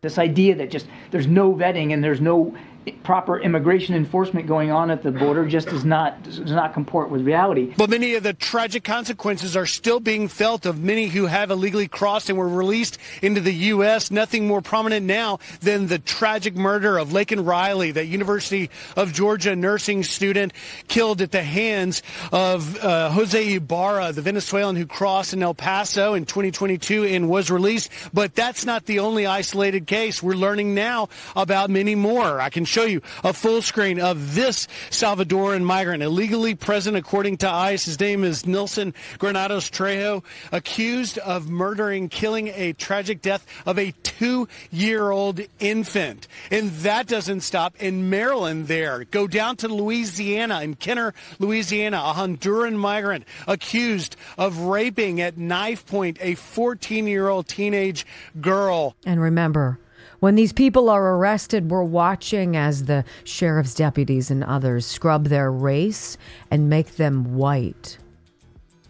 This 0.00 0.16
idea 0.16 0.54
that 0.54 0.70
just 0.70 0.86
there's 1.10 1.26
no 1.26 1.52
vetting 1.52 1.92
and 1.92 2.02
there's 2.02 2.22
no 2.22 2.56
proper 2.92 3.38
immigration 3.38 3.94
enforcement 3.94 4.46
going 4.46 4.70
on 4.70 4.90
at 4.90 5.02
the 5.02 5.10
border 5.10 5.46
just 5.46 5.68
does 5.68 5.84
not 5.84 6.22
does 6.22 6.50
not 6.50 6.74
comport 6.74 7.10
with 7.10 7.26
reality. 7.26 7.72
But 7.76 7.90
many 7.90 8.14
of 8.14 8.22
the 8.22 8.32
tragic 8.32 8.84
consequences 8.84 9.56
are 9.56 9.66
still 9.66 10.00
being 10.00 10.28
felt 10.28 10.66
of 10.66 10.82
many 10.82 11.08
who 11.08 11.26
have 11.26 11.50
illegally 11.50 11.88
crossed 11.88 12.28
and 12.28 12.38
were 12.38 12.48
released 12.48 12.98
into 13.22 13.40
the 13.40 13.54
U.S. 13.54 14.10
Nothing 14.10 14.46
more 14.46 14.60
prominent 14.60 15.06
now 15.06 15.38
than 15.60 15.86
the 15.86 15.98
tragic 15.98 16.54
murder 16.56 16.98
of 16.98 17.10
Laken 17.10 17.46
Riley, 17.46 17.92
that 17.92 18.06
University 18.06 18.70
of 18.96 19.12
Georgia 19.12 19.56
nursing 19.56 20.02
student 20.02 20.52
killed 20.88 21.20
at 21.20 21.30
the 21.30 21.42
hands 21.42 22.02
of 22.32 22.78
uh, 22.82 23.10
Jose 23.10 23.54
Ibarra, 23.54 24.12
the 24.12 24.22
Venezuelan 24.22 24.76
who 24.76 24.86
crossed 24.86 25.32
in 25.32 25.42
El 25.42 25.54
Paso 25.54 26.14
in 26.14 26.26
2022 26.26 27.04
and 27.04 27.28
was 27.28 27.50
released. 27.50 27.90
But 28.12 28.34
that's 28.34 28.64
not 28.64 28.86
the 28.86 29.00
only 29.00 29.26
isolated 29.26 29.86
case. 29.86 30.22
We're 30.22 30.34
learning 30.34 30.74
now 30.74 31.08
about 31.36 31.70
many 31.70 31.94
more. 31.94 32.40
I 32.40 32.50
can 32.50 32.64
show 32.64 32.77
show 32.78 32.84
you 32.84 33.02
a 33.24 33.32
full 33.32 33.60
screen 33.60 33.98
of 33.98 34.36
this 34.36 34.68
Salvadoran 34.90 35.64
migrant 35.64 36.00
illegally 36.00 36.54
present, 36.54 36.96
according 36.96 37.36
to 37.38 37.50
ICE. 37.50 37.84
His 37.84 37.98
name 37.98 38.22
is 38.22 38.46
Nilson 38.46 38.94
Granados 39.18 39.68
Trejo, 39.68 40.22
accused 40.52 41.18
of 41.18 41.50
murdering, 41.50 42.08
killing 42.08 42.46
a 42.54 42.74
tragic 42.74 43.20
death 43.20 43.44
of 43.66 43.80
a 43.80 43.90
two 44.04 44.46
year 44.70 45.10
old 45.10 45.40
infant. 45.58 46.28
And 46.52 46.70
that 46.70 47.08
doesn't 47.08 47.40
stop 47.40 47.74
in 47.82 48.10
Maryland 48.10 48.68
there. 48.68 49.02
Go 49.02 49.26
down 49.26 49.56
to 49.56 49.66
Louisiana, 49.66 50.62
in 50.62 50.76
Kenner, 50.76 51.14
Louisiana, 51.40 51.96
a 51.96 52.12
Honduran 52.12 52.76
migrant 52.76 53.24
accused 53.48 54.14
of 54.36 54.56
raping 54.60 55.20
at 55.20 55.36
knife 55.36 55.84
point 55.84 56.16
a 56.20 56.36
14 56.36 57.08
year 57.08 57.26
old 57.26 57.48
teenage 57.48 58.06
girl. 58.40 58.94
And 59.04 59.20
remember, 59.20 59.80
when 60.20 60.34
these 60.34 60.52
people 60.52 60.90
are 60.90 61.14
arrested, 61.14 61.70
we're 61.70 61.84
watching 61.84 62.56
as 62.56 62.84
the 62.84 63.04
sheriff's 63.24 63.74
deputies 63.74 64.30
and 64.30 64.42
others 64.42 64.84
scrub 64.84 65.28
their 65.28 65.50
race 65.52 66.18
and 66.50 66.68
make 66.68 66.96
them 66.96 67.36
white. 67.36 67.98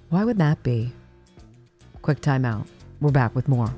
Why 0.08 0.25
would 0.25 0.38
that 0.38 0.62
be? 0.62 0.92
Quick 2.00 2.20
timeout. 2.20 2.66
We're 3.00 3.11
back 3.11 3.35
with 3.35 3.47
more. 3.47 3.73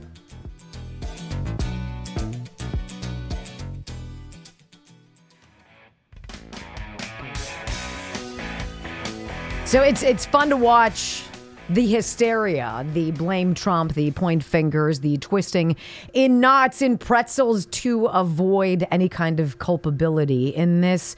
So 9.64 9.82
it's 9.82 10.02
it's 10.02 10.26
fun 10.26 10.48
to 10.50 10.56
watch 10.56 11.22
the 11.70 11.86
hysteria, 11.86 12.84
the 12.94 13.12
blame 13.12 13.54
Trump, 13.54 13.94
the 13.94 14.10
point 14.10 14.42
fingers, 14.42 15.00
the 15.00 15.16
twisting 15.18 15.76
in 16.12 16.40
knots 16.40 16.82
in 16.82 16.98
pretzels 16.98 17.66
to 17.66 18.06
avoid 18.06 18.88
any 18.90 19.08
kind 19.08 19.38
of 19.38 19.58
culpability 19.58 20.48
in 20.48 20.80
this 20.80 21.14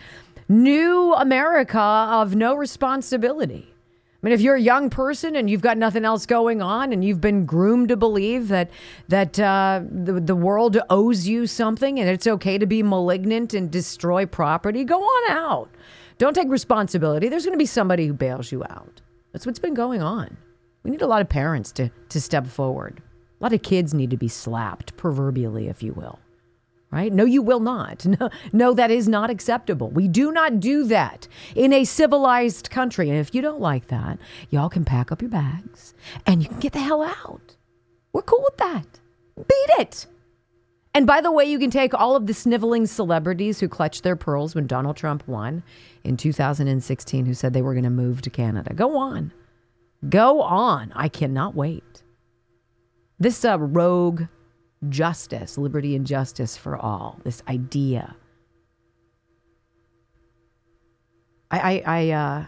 new 0.50 1.14
America 1.14 1.80
of 1.80 2.36
no 2.36 2.54
responsibility. 2.54 3.66
I 4.22 4.26
mean, 4.26 4.34
if 4.34 4.40
you're 4.40 4.54
a 4.54 4.60
young 4.60 4.90
person 4.90 5.34
and 5.34 5.48
you've 5.50 5.62
got 5.62 5.78
nothing 5.78 6.04
else 6.04 6.26
going 6.26 6.62
on, 6.62 6.92
and 6.92 7.04
you've 7.04 7.20
been 7.20 7.44
groomed 7.44 7.88
to 7.88 7.96
believe 7.96 8.48
that 8.48 8.70
that 9.08 9.40
uh, 9.40 9.80
the 9.90 10.20
the 10.20 10.36
world 10.36 10.78
owes 10.90 11.26
you 11.26 11.46
something, 11.48 11.98
and 11.98 12.08
it's 12.08 12.26
okay 12.26 12.56
to 12.56 12.66
be 12.66 12.82
malignant 12.84 13.52
and 13.52 13.70
destroy 13.70 14.24
property, 14.26 14.84
go 14.84 15.00
on 15.00 15.32
out. 15.32 15.70
Don't 16.18 16.34
take 16.34 16.48
responsibility. 16.50 17.28
There's 17.28 17.44
going 17.44 17.58
to 17.58 17.62
be 17.62 17.66
somebody 17.66 18.06
who 18.06 18.12
bails 18.12 18.52
you 18.52 18.62
out. 18.62 19.01
That's 19.32 19.46
what's 19.46 19.58
been 19.58 19.74
going 19.74 20.02
on. 20.02 20.36
We 20.82 20.90
need 20.90 21.02
a 21.02 21.06
lot 21.06 21.20
of 21.22 21.28
parents 21.28 21.72
to, 21.72 21.90
to 22.10 22.20
step 22.20 22.46
forward. 22.46 23.02
A 23.40 23.42
lot 23.42 23.52
of 23.52 23.62
kids 23.62 23.94
need 23.94 24.10
to 24.10 24.16
be 24.16 24.28
slapped, 24.28 24.96
proverbially, 24.96 25.68
if 25.68 25.82
you 25.82 25.92
will. 25.92 26.18
Right? 26.90 27.10
No, 27.12 27.24
you 27.24 27.40
will 27.40 27.60
not. 27.60 28.04
No, 28.20 28.28
no, 28.52 28.74
that 28.74 28.90
is 28.90 29.08
not 29.08 29.30
acceptable. 29.30 29.88
We 29.90 30.08
do 30.08 30.30
not 30.30 30.60
do 30.60 30.84
that 30.84 31.26
in 31.56 31.72
a 31.72 31.84
civilized 31.84 32.70
country. 32.70 33.08
And 33.08 33.18
if 33.18 33.34
you 33.34 33.40
don't 33.40 33.60
like 33.60 33.86
that, 33.88 34.18
y'all 34.50 34.68
can 34.68 34.84
pack 34.84 35.10
up 35.10 35.22
your 35.22 35.30
bags 35.30 35.94
and 36.26 36.42
you 36.42 36.48
can 36.48 36.60
get 36.60 36.74
the 36.74 36.80
hell 36.80 37.02
out. 37.02 37.56
We're 38.12 38.22
cool 38.22 38.42
with 38.44 38.58
that. 38.58 39.00
Beat 39.36 39.70
it. 39.78 40.06
And 40.94 41.06
by 41.06 41.22
the 41.22 41.32
way, 41.32 41.44
you 41.44 41.58
can 41.58 41.70
take 41.70 41.94
all 41.94 42.16
of 42.16 42.26
the 42.26 42.34
sniveling 42.34 42.86
celebrities 42.86 43.60
who 43.60 43.68
clutched 43.68 44.02
their 44.02 44.16
pearls 44.16 44.54
when 44.54 44.66
Donald 44.66 44.96
Trump 44.96 45.26
won 45.26 45.62
in 46.04 46.18
2016, 46.18 47.24
who 47.24 47.32
said 47.32 47.52
they 47.52 47.62
were 47.62 47.72
going 47.72 47.84
to 47.84 47.90
move 47.90 48.20
to 48.22 48.30
Canada. 48.30 48.74
Go 48.74 48.98
on. 48.98 49.32
Go 50.08 50.42
on. 50.42 50.92
I 50.94 51.08
cannot 51.08 51.54
wait. 51.54 52.02
This 53.18 53.44
uh, 53.44 53.58
rogue 53.58 54.24
justice, 54.88 55.56
liberty 55.56 55.96
and 55.96 56.06
justice 56.06 56.56
for 56.56 56.76
all, 56.76 57.20
this 57.24 57.42
idea. 57.48 58.14
I, 61.50 61.58
I, 61.58 61.82
I, 61.86 62.10
uh, 62.10 62.46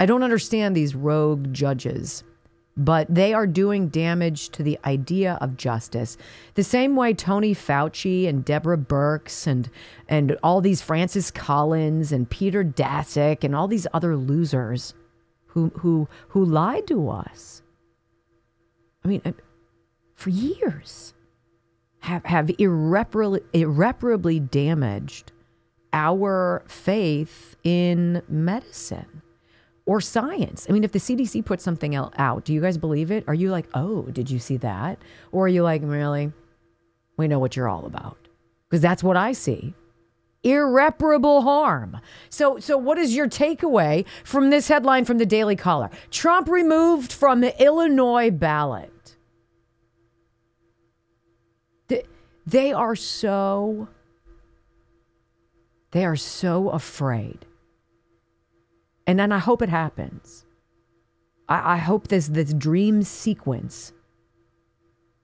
I 0.00 0.06
don't 0.06 0.22
understand 0.22 0.76
these 0.76 0.94
rogue 0.94 1.52
judges 1.52 2.24
but 2.78 3.12
they 3.12 3.34
are 3.34 3.46
doing 3.46 3.88
damage 3.88 4.50
to 4.50 4.62
the 4.62 4.78
idea 4.84 5.36
of 5.40 5.56
justice. 5.56 6.16
The 6.54 6.62
same 6.62 6.94
way 6.94 7.12
Tony 7.12 7.52
Fauci 7.52 8.28
and 8.28 8.44
Deborah 8.44 8.78
Birx 8.78 9.46
and 9.48 9.68
and 10.08 10.38
all 10.42 10.60
these 10.60 10.80
Francis 10.80 11.32
Collins 11.32 12.12
and 12.12 12.30
Peter 12.30 12.64
Daszak 12.64 13.42
and 13.42 13.54
all 13.54 13.66
these 13.66 13.88
other 13.92 14.16
losers 14.16 14.94
who 15.48 15.72
who 15.78 16.08
who 16.28 16.44
lied 16.44 16.86
to 16.86 17.10
us. 17.10 17.62
I 19.04 19.08
mean, 19.08 19.22
uh, 19.24 19.32
for 20.14 20.30
years 20.30 21.14
have 22.00 22.24
have 22.26 22.48
irreparably 22.58 23.40
irreparably 23.52 24.38
damaged 24.38 25.32
our 25.92 26.62
faith 26.68 27.56
in 27.64 28.22
medicine 28.28 29.22
or 29.88 30.02
science. 30.02 30.66
I 30.68 30.72
mean, 30.72 30.84
if 30.84 30.92
the 30.92 30.98
CDC 30.98 31.46
puts 31.46 31.64
something 31.64 31.94
out, 31.96 32.44
do 32.44 32.52
you 32.52 32.60
guys 32.60 32.76
believe 32.76 33.10
it? 33.10 33.24
Are 33.26 33.32
you 33.32 33.50
like, 33.50 33.66
oh, 33.72 34.02
did 34.02 34.30
you 34.30 34.38
see 34.38 34.58
that? 34.58 34.98
Or 35.32 35.46
are 35.46 35.48
you 35.48 35.62
like, 35.62 35.80
really? 35.82 36.30
We 37.16 37.26
know 37.26 37.38
what 37.38 37.56
you're 37.56 37.70
all 37.70 37.86
about. 37.86 38.28
Because 38.68 38.82
that's 38.82 39.02
what 39.02 39.16
I 39.16 39.32
see. 39.32 39.72
Irreparable 40.42 41.40
harm. 41.40 42.00
So, 42.28 42.58
so 42.58 42.76
what 42.76 42.98
is 42.98 43.16
your 43.16 43.28
takeaway 43.28 44.04
from 44.24 44.50
this 44.50 44.68
headline 44.68 45.06
from 45.06 45.16
the 45.16 45.24
Daily 45.24 45.56
Caller? 45.56 45.88
Trump 46.10 46.50
removed 46.50 47.10
from 47.10 47.40
the 47.40 47.58
Illinois 47.60 48.30
ballot. 48.30 49.16
They 52.46 52.72
are 52.72 52.94
so 52.94 53.88
They 55.92 56.04
are 56.04 56.16
so 56.16 56.68
afraid. 56.68 57.46
And 59.08 59.18
then 59.18 59.32
I 59.32 59.38
hope 59.38 59.62
it 59.62 59.70
happens. 59.70 60.44
I, 61.48 61.74
I 61.74 61.76
hope 61.78 62.08
this 62.08 62.28
this 62.28 62.52
dream 62.52 63.02
sequence 63.02 63.92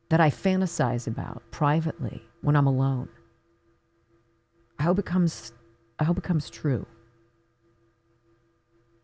that 0.08 0.20
I 0.20 0.30
fantasize 0.30 1.06
about 1.06 1.42
privately 1.50 2.22
when 2.40 2.56
I'm 2.56 2.66
alone. 2.66 3.10
I 4.78 4.84
hope 4.84 4.98
it 4.98 5.04
comes 5.04 5.52
I 5.98 6.04
hope 6.04 6.16
it 6.16 6.24
comes 6.24 6.48
true. 6.48 6.86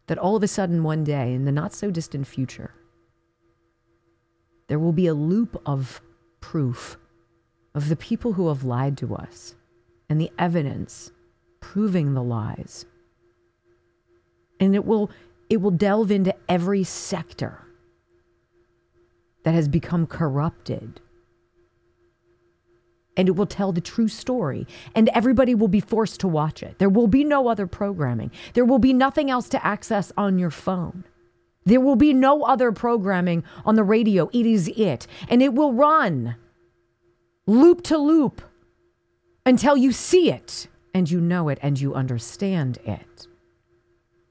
That 0.07 0.19
all 0.19 0.35
of 0.35 0.43
a 0.43 0.49
sudden 0.49 0.83
one 0.83 1.05
day 1.05 1.35
in 1.35 1.45
the 1.45 1.53
not 1.53 1.75
so 1.75 1.91
distant 1.91 2.27
future 2.27 2.75
there 4.69 4.79
will 4.79 4.93
be 4.93 5.09
a 5.09 5.15
loop 5.15 5.61
of 5.67 6.01
proof 6.41 6.97
of 7.75 7.91
the 7.91 7.97
people 7.97 8.33
who 8.33 8.49
have 8.49 8.65
lied 8.65 8.97
to 8.97 9.15
us 9.15 9.57
and 10.09 10.19
the 10.19 10.31
evidence 10.39 11.13
proving 11.61 12.15
the 12.15 12.23
lies. 12.23 12.87
And 14.61 14.75
it 14.75 14.85
will 14.85 15.11
it 15.49 15.61
will 15.61 15.73
delve 15.73 16.13
into 16.13 16.35
every 16.49 16.85
sector 16.85 17.59
that 19.43 19.55
has 19.55 19.67
become 19.69 20.07
corrupted. 20.07 21.01
And 23.17 23.27
it 23.29 23.33
will 23.33 23.47
tell 23.47 23.73
the 23.73 23.81
true 23.81 24.07
story, 24.07 24.67
and 24.95 25.09
everybody 25.09 25.55
will 25.55 25.69
be 25.69 25.81
forced 25.81 26.21
to 26.21 26.29
watch 26.29 26.63
it. 26.63 26.79
There 26.79 26.89
will 26.89 27.09
be 27.09 27.25
no 27.25 27.49
other 27.49 27.67
programming. 27.67 28.31
There 28.55 28.65
will 28.65 28.79
be 28.79 28.93
nothing 28.93 29.31
else 29.31 29.49
to 29.51 29.67
access 29.67 30.13
on 30.17 30.39
your 30.39 30.51
phone. 30.51 31.05
There 31.65 31.81
will 31.81 31.97
be 31.97 32.15
no 32.15 32.45
other 32.45 32.73
programming 32.73 33.45
on 33.65 33.75
the 33.75 33.85
radio. 33.85 34.31
It 34.33 34.47
is 34.47 34.69
it. 34.69 35.07
And 35.29 35.43
it 35.43 35.53
will 35.53 35.73
run 35.73 36.37
loop 37.47 37.83
to 37.83 37.99
loop 37.99 38.41
until 39.45 39.77
you 39.77 39.93
see 39.93 40.31
it 40.31 40.69
and 40.95 41.11
you 41.11 41.21
know 41.21 41.49
it 41.49 41.59
and 41.61 41.79
you 41.81 41.95
understand 41.95 42.79
it. 42.85 43.27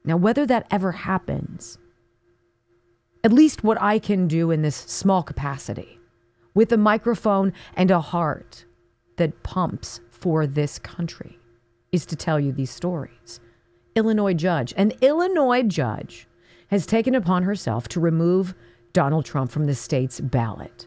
Now, 0.04 0.16
whether 0.16 0.46
that 0.46 0.66
ever 0.70 0.92
happens, 0.92 1.78
at 3.22 3.32
least 3.32 3.62
what 3.62 3.80
I 3.80 3.98
can 3.98 4.28
do 4.28 4.50
in 4.50 4.62
this 4.62 4.76
small 4.76 5.22
capacity 5.22 5.98
with 6.54 6.72
a 6.72 6.76
microphone 6.76 7.52
and 7.74 7.90
a 7.90 8.00
heart 8.00 8.64
that 9.16 9.42
pumps 9.42 10.00
for 10.10 10.46
this 10.46 10.78
country 10.78 11.38
is 11.92 12.06
to 12.06 12.16
tell 12.16 12.40
you 12.40 12.52
these 12.52 12.70
stories. 12.70 13.40
Illinois 13.94 14.34
judge, 14.34 14.72
an 14.76 14.92
Illinois 15.00 15.62
judge 15.62 16.26
has 16.68 16.86
taken 16.86 17.14
upon 17.14 17.42
herself 17.42 17.88
to 17.88 18.00
remove 18.00 18.54
Donald 18.92 19.24
Trump 19.24 19.50
from 19.50 19.66
the 19.66 19.74
state's 19.74 20.20
ballot. 20.20 20.86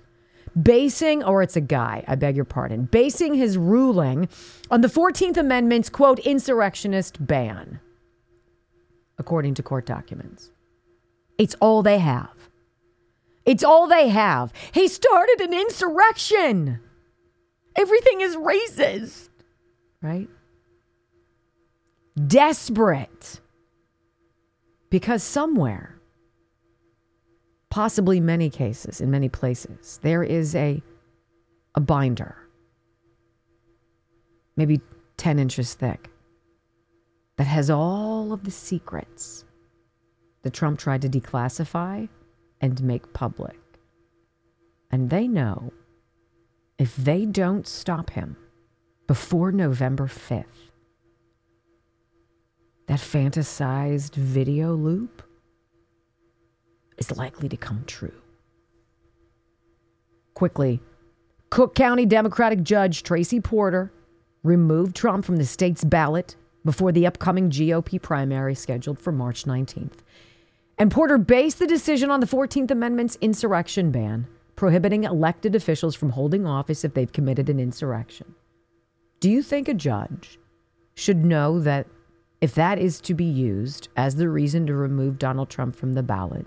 Basing, 0.62 1.24
or 1.24 1.42
it's 1.42 1.56
a 1.56 1.62
guy, 1.62 2.04
I 2.08 2.16
beg 2.16 2.36
your 2.36 2.46
pardon, 2.46 2.86
basing 2.86 3.34
his 3.34 3.58
ruling 3.58 4.30
on 4.70 4.82
the 4.82 4.88
14th 4.88 5.38
Amendment's 5.38 5.90
quote, 5.90 6.20
insurrectionist 6.20 7.26
ban, 7.26 7.80
according 9.18 9.54
to 9.56 9.64
court 9.64 9.86
documents. 9.86 10.52
It's 11.38 11.56
all 11.60 11.82
they 11.84 12.00
have. 12.00 12.30
It's 13.46 13.64
all 13.64 13.88
they 13.88 14.10
have. 14.10 14.54
He 14.74 14.88
started 14.88 15.42
an 15.42 15.54
insurrection. 15.54 16.80
Everything 17.76 18.22
is 18.22 18.36
racist, 18.36 19.30
right? 20.02 20.30
Desperate. 22.28 23.42
Because 24.90 25.24
somewhere, 25.24 26.00
possibly 27.70 28.20
many 28.20 28.50
cases, 28.50 29.02
in 29.02 29.10
many 29.10 29.28
places, 29.28 30.00
there 30.04 30.24
is 30.24 30.54
a, 30.54 30.82
a 31.74 31.82
binder, 31.82 32.38
maybe 34.56 34.80
10 35.18 35.40
inches 35.40 35.74
thick, 35.74 36.12
that 37.38 37.48
has 37.48 37.70
all 37.70 38.32
of 38.32 38.44
the 38.44 38.52
secrets 38.52 39.46
that 40.44 40.54
Trump 40.54 40.80
tried 40.80 41.02
to 41.02 41.10
declassify 41.10 42.08
and 42.62 42.84
make 42.84 43.14
public. 43.14 43.60
And 44.92 45.10
they 45.10 45.28
know 45.28 45.74
if 46.78 46.96
they 46.96 47.26
don't 47.26 47.68
stop 47.68 48.12
him 48.12 48.38
before 49.08 49.52
November 49.52 50.08
5th, 50.08 50.46
that 52.88 53.00
fantasized 53.00 54.16
video 54.16 54.76
loop 54.76 55.24
is 56.98 57.16
likely 57.18 57.50
to 57.50 57.58
come 57.58 57.84
true. 57.88 58.14
Quickly, 60.34 60.82
Cook 61.50 61.76
County 61.76 62.06
Democratic 62.06 62.64
Judge 62.64 63.04
Tracie 63.04 63.40
Porter 63.40 63.92
removed 64.44 64.96
Trump 64.96 65.24
from 65.24 65.38
the 65.38 65.46
state's 65.46 65.84
ballot 65.84 66.36
before 66.66 66.92
the 66.92 67.06
upcoming 67.06 67.50
GOP 67.50 68.02
primary 68.02 68.56
scheduled 68.56 69.00
for 69.00 69.12
March 69.12 69.46
19th. 69.46 70.00
And 70.78 70.92
Porter 70.92 71.18
based 71.18 71.60
the 71.60 71.68
decision 71.68 72.10
on 72.10 72.20
the 72.20 72.26
14th 72.26 72.72
Amendment's 72.72 73.18
insurrection 73.22 73.92
ban, 73.92 74.28
prohibiting 74.56 75.04
elected 75.04 75.56
officials 75.56 75.96
from 75.96 76.12
holding 76.12 76.46
office 76.46 76.84
if 76.84 76.94
they've 76.94 77.12
committed 77.12 77.50
an 77.50 77.60
insurrection. 77.60 78.36
Do 79.20 79.30
you 79.30 79.42
think 79.44 79.68
a 79.68 79.74
judge 79.74 80.40
should 80.96 81.24
know 81.24 81.60
that 81.60 81.88
if 82.42 82.56
that 82.56 82.80
is 82.80 83.00
to 83.02 83.14
be 83.14 83.24
used 83.24 83.88
as 83.96 84.16
the 84.16 84.30
reason 84.30 84.68
to 84.68 84.74
remove 84.74 85.18
Donald 85.18 85.50
Trump 85.50 85.76
from 85.76 85.94
the 85.94 86.04
ballot, 86.04 86.46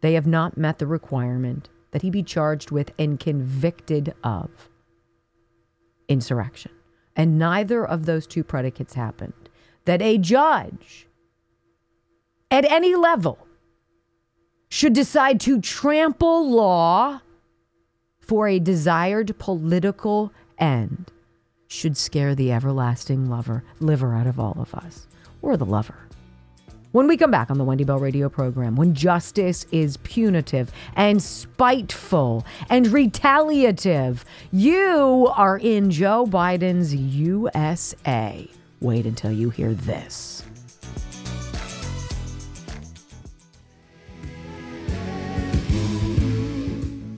they 0.00 0.14
have 0.14 0.26
not 0.26 0.56
met 0.56 0.78
the 0.78 0.86
requirement 0.86 1.68
that 1.90 2.02
he 2.02 2.10
be 2.10 2.22
charged 2.22 2.70
with 2.70 2.92
and 2.98 3.20
convicted 3.20 4.14
of 4.22 4.50
insurrection. 6.08 6.72
And 7.18 7.38
neither 7.38 7.84
of 7.84 8.06
those 8.06 8.26
two 8.26 8.44
predicates 8.44 8.94
happened. 8.94 9.34
That 9.84 10.00
a 10.00 10.16
judge 10.16 11.08
at 12.50 12.64
any 12.64 12.94
level 12.94 13.46
should 14.70 14.92
decide 14.92 15.40
to 15.40 15.60
trample 15.60 16.50
law 16.50 17.20
for 18.20 18.46
a 18.46 18.58
desired 18.58 19.38
political 19.38 20.32
end 20.58 21.10
should 21.66 21.96
scare 21.96 22.34
the 22.34 22.52
everlasting 22.52 23.28
lover 23.28 23.64
liver 23.80 24.14
out 24.14 24.26
of 24.26 24.38
all 24.38 24.56
of 24.58 24.74
us 24.74 25.06
or 25.42 25.56
the 25.56 25.66
lover 25.66 26.07
when 26.92 27.06
we 27.06 27.18
come 27.18 27.30
back 27.30 27.50
on 27.50 27.58
the 27.58 27.64
Wendy 27.64 27.84
Bell 27.84 27.98
radio 27.98 28.30
program, 28.30 28.74
when 28.74 28.94
justice 28.94 29.66
is 29.70 29.98
punitive 29.98 30.72
and 30.96 31.22
spiteful 31.22 32.46
and 32.70 32.86
retaliative, 32.86 34.24
you 34.52 35.30
are 35.34 35.58
in 35.58 35.90
Joe 35.90 36.26
Biden's 36.26 36.94
USA. 36.94 38.48
Wait 38.80 39.04
until 39.04 39.32
you 39.32 39.50
hear 39.50 39.74
this. 39.74 40.44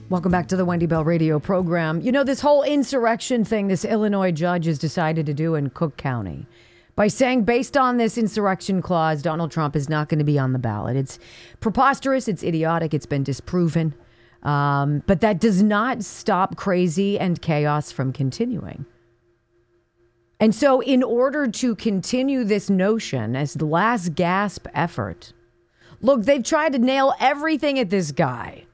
Welcome 0.09 0.33
back 0.33 0.49
to 0.49 0.57
the 0.57 0.65
Wendy 0.65 0.87
Bell 0.87 1.05
radio 1.05 1.39
program. 1.39 2.01
You 2.01 2.11
know, 2.11 2.25
this 2.25 2.41
whole 2.41 2.63
insurrection 2.63 3.45
thing 3.45 3.69
this 3.69 3.85
Illinois 3.85 4.33
judge 4.33 4.65
has 4.65 4.77
decided 4.77 5.25
to 5.27 5.33
do 5.33 5.55
in 5.55 5.69
Cook 5.69 5.95
County 5.95 6.45
by 7.01 7.07
saying, 7.07 7.45
based 7.45 7.75
on 7.75 7.97
this 7.97 8.15
insurrection 8.15 8.79
clause, 8.79 9.23
Donald 9.23 9.49
Trump 9.49 9.75
is 9.75 9.89
not 9.89 10.07
going 10.07 10.19
to 10.19 10.23
be 10.23 10.37
on 10.37 10.53
the 10.53 10.59
ballot. 10.59 10.95
It's 10.95 11.17
preposterous, 11.59 12.27
it's 12.27 12.43
idiotic, 12.43 12.93
it's 12.93 13.07
been 13.07 13.23
disproven. 13.23 13.95
Um, 14.43 15.01
but 15.07 15.19
that 15.21 15.39
does 15.39 15.63
not 15.63 16.03
stop 16.03 16.57
crazy 16.57 17.17
and 17.17 17.41
chaos 17.41 17.91
from 17.91 18.13
continuing. 18.13 18.85
And 20.39 20.53
so, 20.53 20.79
in 20.79 21.01
order 21.01 21.47
to 21.47 21.75
continue 21.75 22.43
this 22.43 22.69
notion 22.69 23.35
as 23.35 23.55
the 23.55 23.65
last 23.65 24.13
gasp 24.13 24.67
effort, 24.75 25.33
look, 26.01 26.25
they've 26.25 26.43
tried 26.43 26.73
to 26.73 26.77
nail 26.77 27.15
everything 27.19 27.79
at 27.79 27.89
this 27.89 28.11
guy. 28.11 28.65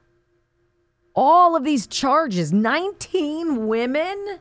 All 1.14 1.56
of 1.56 1.64
these 1.64 1.86
charges, 1.86 2.52
19 2.52 3.68
women 3.68 4.38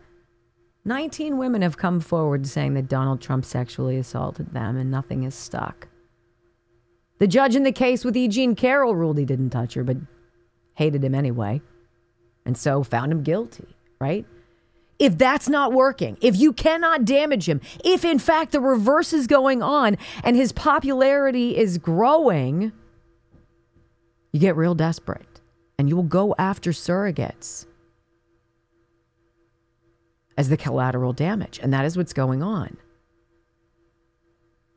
19 0.87 1.37
women 1.37 1.61
have 1.61 1.77
come 1.77 1.99
forward 1.99 2.47
saying 2.47 2.73
that 2.75 2.87
Donald 2.87 3.21
Trump 3.21 3.43
sexually 3.43 3.97
assaulted 3.97 4.53
them 4.53 4.77
and 4.77 4.89
nothing 4.89 5.23
is 5.23 5.35
stuck. 5.35 5.89
The 7.19 7.27
judge 7.27 7.55
in 7.55 7.63
the 7.63 7.71
case 7.71 8.05
with 8.05 8.15
E. 8.15 8.27
Jean 8.27 8.55
Carroll 8.55 8.95
ruled 8.95 9.17
he 9.17 9.25
didn't 9.25 9.49
touch 9.49 9.73
her, 9.73 9.83
but 9.83 9.97
hated 10.75 11.03
him 11.03 11.13
anyway. 11.13 11.61
And 12.45 12.57
so 12.57 12.83
found 12.83 13.11
him 13.11 13.21
guilty, 13.23 13.67
right? 13.99 14.25
If 14.97 15.17
that's 15.17 15.49
not 15.49 15.73
working, 15.73 16.17
if 16.21 16.37
you 16.37 16.53
cannot 16.53 17.05
damage 17.05 17.47
him, 17.47 17.61
if 17.83 18.03
in 18.03 18.17
fact 18.17 18.51
the 18.51 18.61
reverse 18.61 19.13
is 19.13 19.27
going 19.27 19.61
on 19.61 19.97
and 20.23 20.35
his 20.35 20.51
popularity 20.51 21.55
is 21.57 21.77
growing, 21.77 22.71
you 24.31 24.39
get 24.39 24.55
real 24.55 24.73
desperate 24.73 25.41
and 25.77 25.89
you 25.89 25.95
will 25.95 26.03
go 26.03 26.33
after 26.39 26.71
surrogates 26.71 27.66
as 30.37 30.49
the 30.49 30.57
collateral 30.57 31.13
damage. 31.13 31.59
And 31.61 31.73
that 31.73 31.85
is 31.85 31.97
what's 31.97 32.13
going 32.13 32.43
on. 32.43 32.77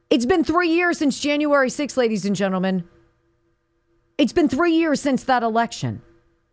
It's 0.09 0.27
been 0.27 0.43
three 0.43 0.71
years 0.71 0.99
since 0.99 1.21
January 1.21 1.69
6th, 1.69 1.97
ladies 1.97 2.25
and 2.25 2.35
gentlemen. 2.35 2.85
It's 4.19 4.33
been 4.33 4.49
three 4.49 4.73
years 4.73 5.01
since 5.01 5.23
that 5.25 5.43
election. 5.43 6.03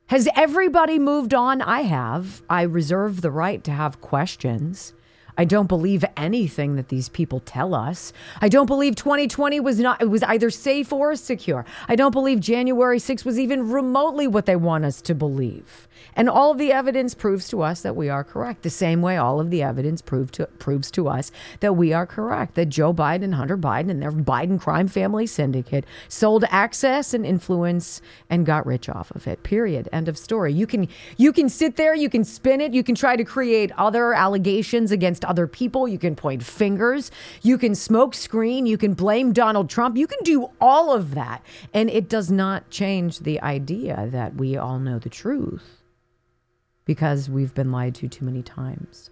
Has 0.07 0.29
everybody 0.35 0.99
moved 0.99 1.33
on? 1.33 1.61
I 1.61 1.81
have. 1.81 2.41
I 2.49 2.61
reserve 2.61 3.21
the 3.21 3.31
right 3.31 3.63
to 3.63 3.71
have 3.71 3.99
questions. 3.99 4.93
I 5.37 5.45
don't 5.45 5.67
believe 5.67 6.03
anything 6.15 6.75
that 6.75 6.89
these 6.89 7.09
people 7.09 7.39
tell 7.41 7.75
us. 7.75 8.11
I 8.41 8.49
don't 8.49 8.65
believe 8.65 8.95
2020 8.95 9.59
was 9.59 9.79
not 9.79 10.01
it 10.01 10.09
was 10.09 10.23
either 10.23 10.49
safe 10.49 10.91
or 10.91 11.15
secure. 11.15 11.65
I 11.87 11.95
don't 11.95 12.11
believe 12.11 12.39
January 12.39 12.99
6th 12.99 13.23
was 13.23 13.39
even 13.39 13.69
remotely 13.69 14.27
what 14.27 14.45
they 14.45 14.55
want 14.55 14.85
us 14.85 15.01
to 15.03 15.13
believe. 15.13 15.87
And 16.15 16.29
all 16.29 16.51
of 16.51 16.57
the 16.57 16.71
evidence 16.71 17.13
proves 17.13 17.47
to 17.49 17.61
us 17.61 17.81
that 17.81 17.95
we 17.95 18.09
are 18.09 18.23
correct. 18.23 18.63
The 18.63 18.69
same 18.69 19.01
way 19.01 19.17
all 19.17 19.39
of 19.39 19.51
the 19.51 19.61
evidence 19.61 20.01
proved 20.01 20.33
to, 20.35 20.47
proves 20.47 20.89
to 20.91 21.07
us 21.07 21.31
that 21.59 21.73
we 21.73 21.93
are 21.93 22.07
correct. 22.07 22.55
That 22.55 22.69
Joe 22.69 22.93
Biden, 22.93 23.33
Hunter 23.33 23.57
Biden, 23.57 23.91
and 23.91 24.01
their 24.01 24.11
Biden 24.11 24.59
crime 24.59 24.87
family 24.87 25.27
syndicate 25.27 25.85
sold 26.07 26.43
access 26.49 27.13
and 27.13 27.25
influence 27.25 28.01
and 28.29 28.45
got 28.45 28.65
rich 28.65 28.89
off 28.89 29.11
of 29.11 29.27
it. 29.27 29.43
Period. 29.43 29.89
End 29.91 30.07
of 30.07 30.17
story. 30.17 30.53
You 30.53 30.65
can 30.65 30.87
you 31.17 31.31
can 31.31 31.49
sit 31.49 31.75
there, 31.75 31.93
you 31.93 32.09
can 32.09 32.23
spin 32.23 32.61
it, 32.61 32.73
you 32.73 32.83
can 32.83 32.95
try 32.95 33.15
to 33.15 33.23
create 33.23 33.71
other 33.77 34.13
allegations 34.13 34.91
against 34.91 35.23
other 35.27 35.47
people, 35.47 35.87
you 35.87 35.99
can 35.99 36.15
point 36.15 36.43
fingers, 36.43 37.11
you 37.41 37.57
can 37.57 37.75
smoke 37.75 38.13
screen, 38.13 38.65
you 38.65 38.77
can 38.77 38.93
blame 38.93 39.33
Donald 39.33 39.69
Trump, 39.69 39.97
you 39.97 40.07
can 40.07 40.19
do 40.23 40.49
all 40.59 40.93
of 40.93 41.13
that. 41.15 41.43
And 41.73 41.89
it 41.89 42.09
does 42.09 42.31
not 42.31 42.69
change 42.69 43.19
the 43.19 43.41
idea 43.41 44.07
that 44.11 44.35
we 44.35 44.57
all 44.57 44.79
know 44.79 44.99
the 44.99 45.09
truth 45.09 45.83
because 46.85 47.29
we've 47.29 47.53
been 47.53 47.71
lied 47.71 47.93
to 47.95 48.07
too 48.07 48.25
many 48.25 48.41
times. 48.41 49.09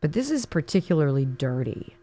But 0.00 0.12
this 0.12 0.30
is 0.30 0.44
particularly 0.44 1.24
dirty. 1.24 1.96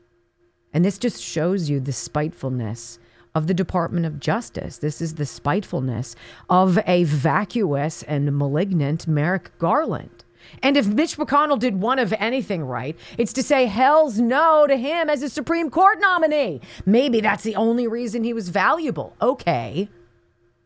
And 0.74 0.84
this 0.84 0.98
just 0.98 1.22
shows 1.22 1.70
you 1.70 1.80
the 1.80 1.94
spitefulness 1.94 2.98
of 3.36 3.48
the 3.48 3.54
Department 3.54 4.06
of 4.06 4.20
Justice. 4.20 4.78
This 4.78 5.02
is 5.02 5.16
the 5.16 5.26
spitefulness 5.26 6.16
of 6.50 6.80
a 6.86 7.04
vacuous 7.04 8.04
and 8.04 8.38
malignant 8.38 9.08
Merrick 9.08 9.58
Garland. 9.58 10.21
And 10.64 10.78
if 10.78 10.88
Mitch 10.88 11.18
McConnell 11.18 11.60
did 11.60 11.82
one 11.82 12.00
of 12.00 12.14
anything 12.14 12.64
right, 12.64 12.98
it's 13.18 13.34
to 13.34 13.44
say 13.44 13.66
hell's 13.66 14.20
no 14.20 14.66
to 14.68 14.78
him 14.78 15.10
as 15.10 15.24
a 15.24 15.30
Supreme 15.30 15.70
Court 15.70 16.00
nominee. 16.00 16.62
Maybe 16.86 17.22
that's 17.22 17.44
the 17.44 17.56
only 17.56 17.88
reason 17.88 18.24
he 18.24 18.34
was 18.34 18.50
valuable. 18.50 19.16
Okay. 19.22 19.90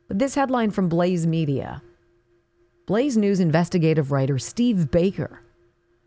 But 0.07 0.19
this 0.19 0.35
headline 0.35 0.71
from 0.71 0.89
Blaze 0.89 1.25
Media 1.25 1.81
Blaze 2.85 3.17
News 3.17 3.39
investigative 3.39 4.11
writer 4.11 4.38
Steve 4.38 4.91
Baker 4.91 5.41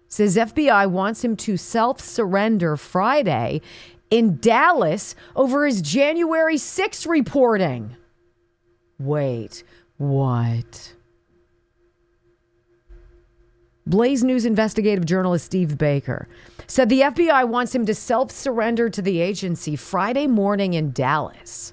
says 0.08 0.36
FBI 0.36 0.88
wants 0.88 1.24
him 1.24 1.36
to 1.36 1.56
self 1.56 2.00
surrender 2.00 2.76
Friday 2.76 3.60
in 4.10 4.38
Dallas 4.38 5.14
over 5.36 5.66
his 5.66 5.82
January 5.82 6.56
6 6.56 7.06
reporting. 7.06 7.96
Wait, 8.98 9.62
what? 9.96 10.94
Blaze 13.88 14.22
News 14.22 14.44
investigative 14.44 15.06
journalist 15.06 15.46
Steve 15.46 15.78
Baker 15.78 16.28
said 16.66 16.90
the 16.90 17.00
FBI 17.00 17.48
wants 17.48 17.74
him 17.74 17.86
to 17.86 17.94
self 17.94 18.30
surrender 18.30 18.90
to 18.90 19.00
the 19.00 19.20
agency 19.20 19.76
Friday 19.76 20.26
morning 20.26 20.74
in 20.74 20.92
Dallas 20.92 21.72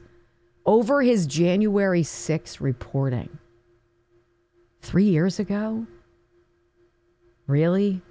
over 0.66 1.02
his 1.02 1.28
January 1.28 2.04
6 2.04 2.62
reporting. 2.62 3.38
Three 4.82 5.04
years 5.04 5.40
ago? 5.40 5.86
Really? 7.48 8.02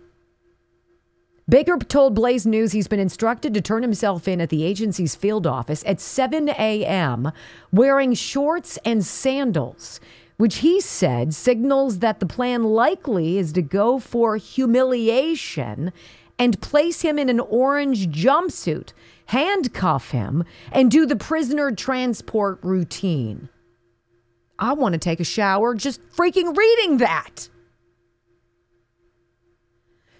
Baker 1.48 1.78
told 1.78 2.14
Blaze 2.14 2.46
News 2.46 2.72
he's 2.72 2.88
been 2.88 3.00
instructed 3.00 3.54
to 3.54 3.60
turn 3.60 3.82
himself 3.82 4.28
in 4.28 4.40
at 4.40 4.50
the 4.50 4.64
agency's 4.64 5.14
field 5.14 5.46
office 5.46 5.82
at 5.86 6.00
7 6.00 6.50
a.m. 6.50 7.32
wearing 7.72 8.14
shorts 8.14 8.78
and 8.84 9.04
sandals, 9.04 10.00
which 10.36 10.56
he 10.56 10.80
said 10.80 11.34
signals 11.34 12.00
that 12.00 12.20
the 12.20 12.26
plan 12.26 12.64
likely 12.64 13.38
is 13.38 13.52
to 13.52 13.62
go 13.62 13.98
for 13.98 14.36
humiliation 14.36 15.92
and 16.38 16.60
place 16.60 17.02
him 17.02 17.18
in 17.18 17.28
an 17.28 17.40
orange 17.40 18.08
jumpsuit, 18.08 18.92
handcuff 19.26 20.10
him, 20.10 20.44
and 20.72 20.90
do 20.90 21.06
the 21.06 21.16
prisoner 21.16 21.70
transport 21.70 22.58
routine. 22.62 23.48
I 24.58 24.72
want 24.72 24.94
to 24.94 24.98
take 24.98 25.20
a 25.20 25.24
shower 25.24 25.74
just 25.74 26.00
freaking 26.10 26.56
reading 26.56 26.98
that. 26.98 27.48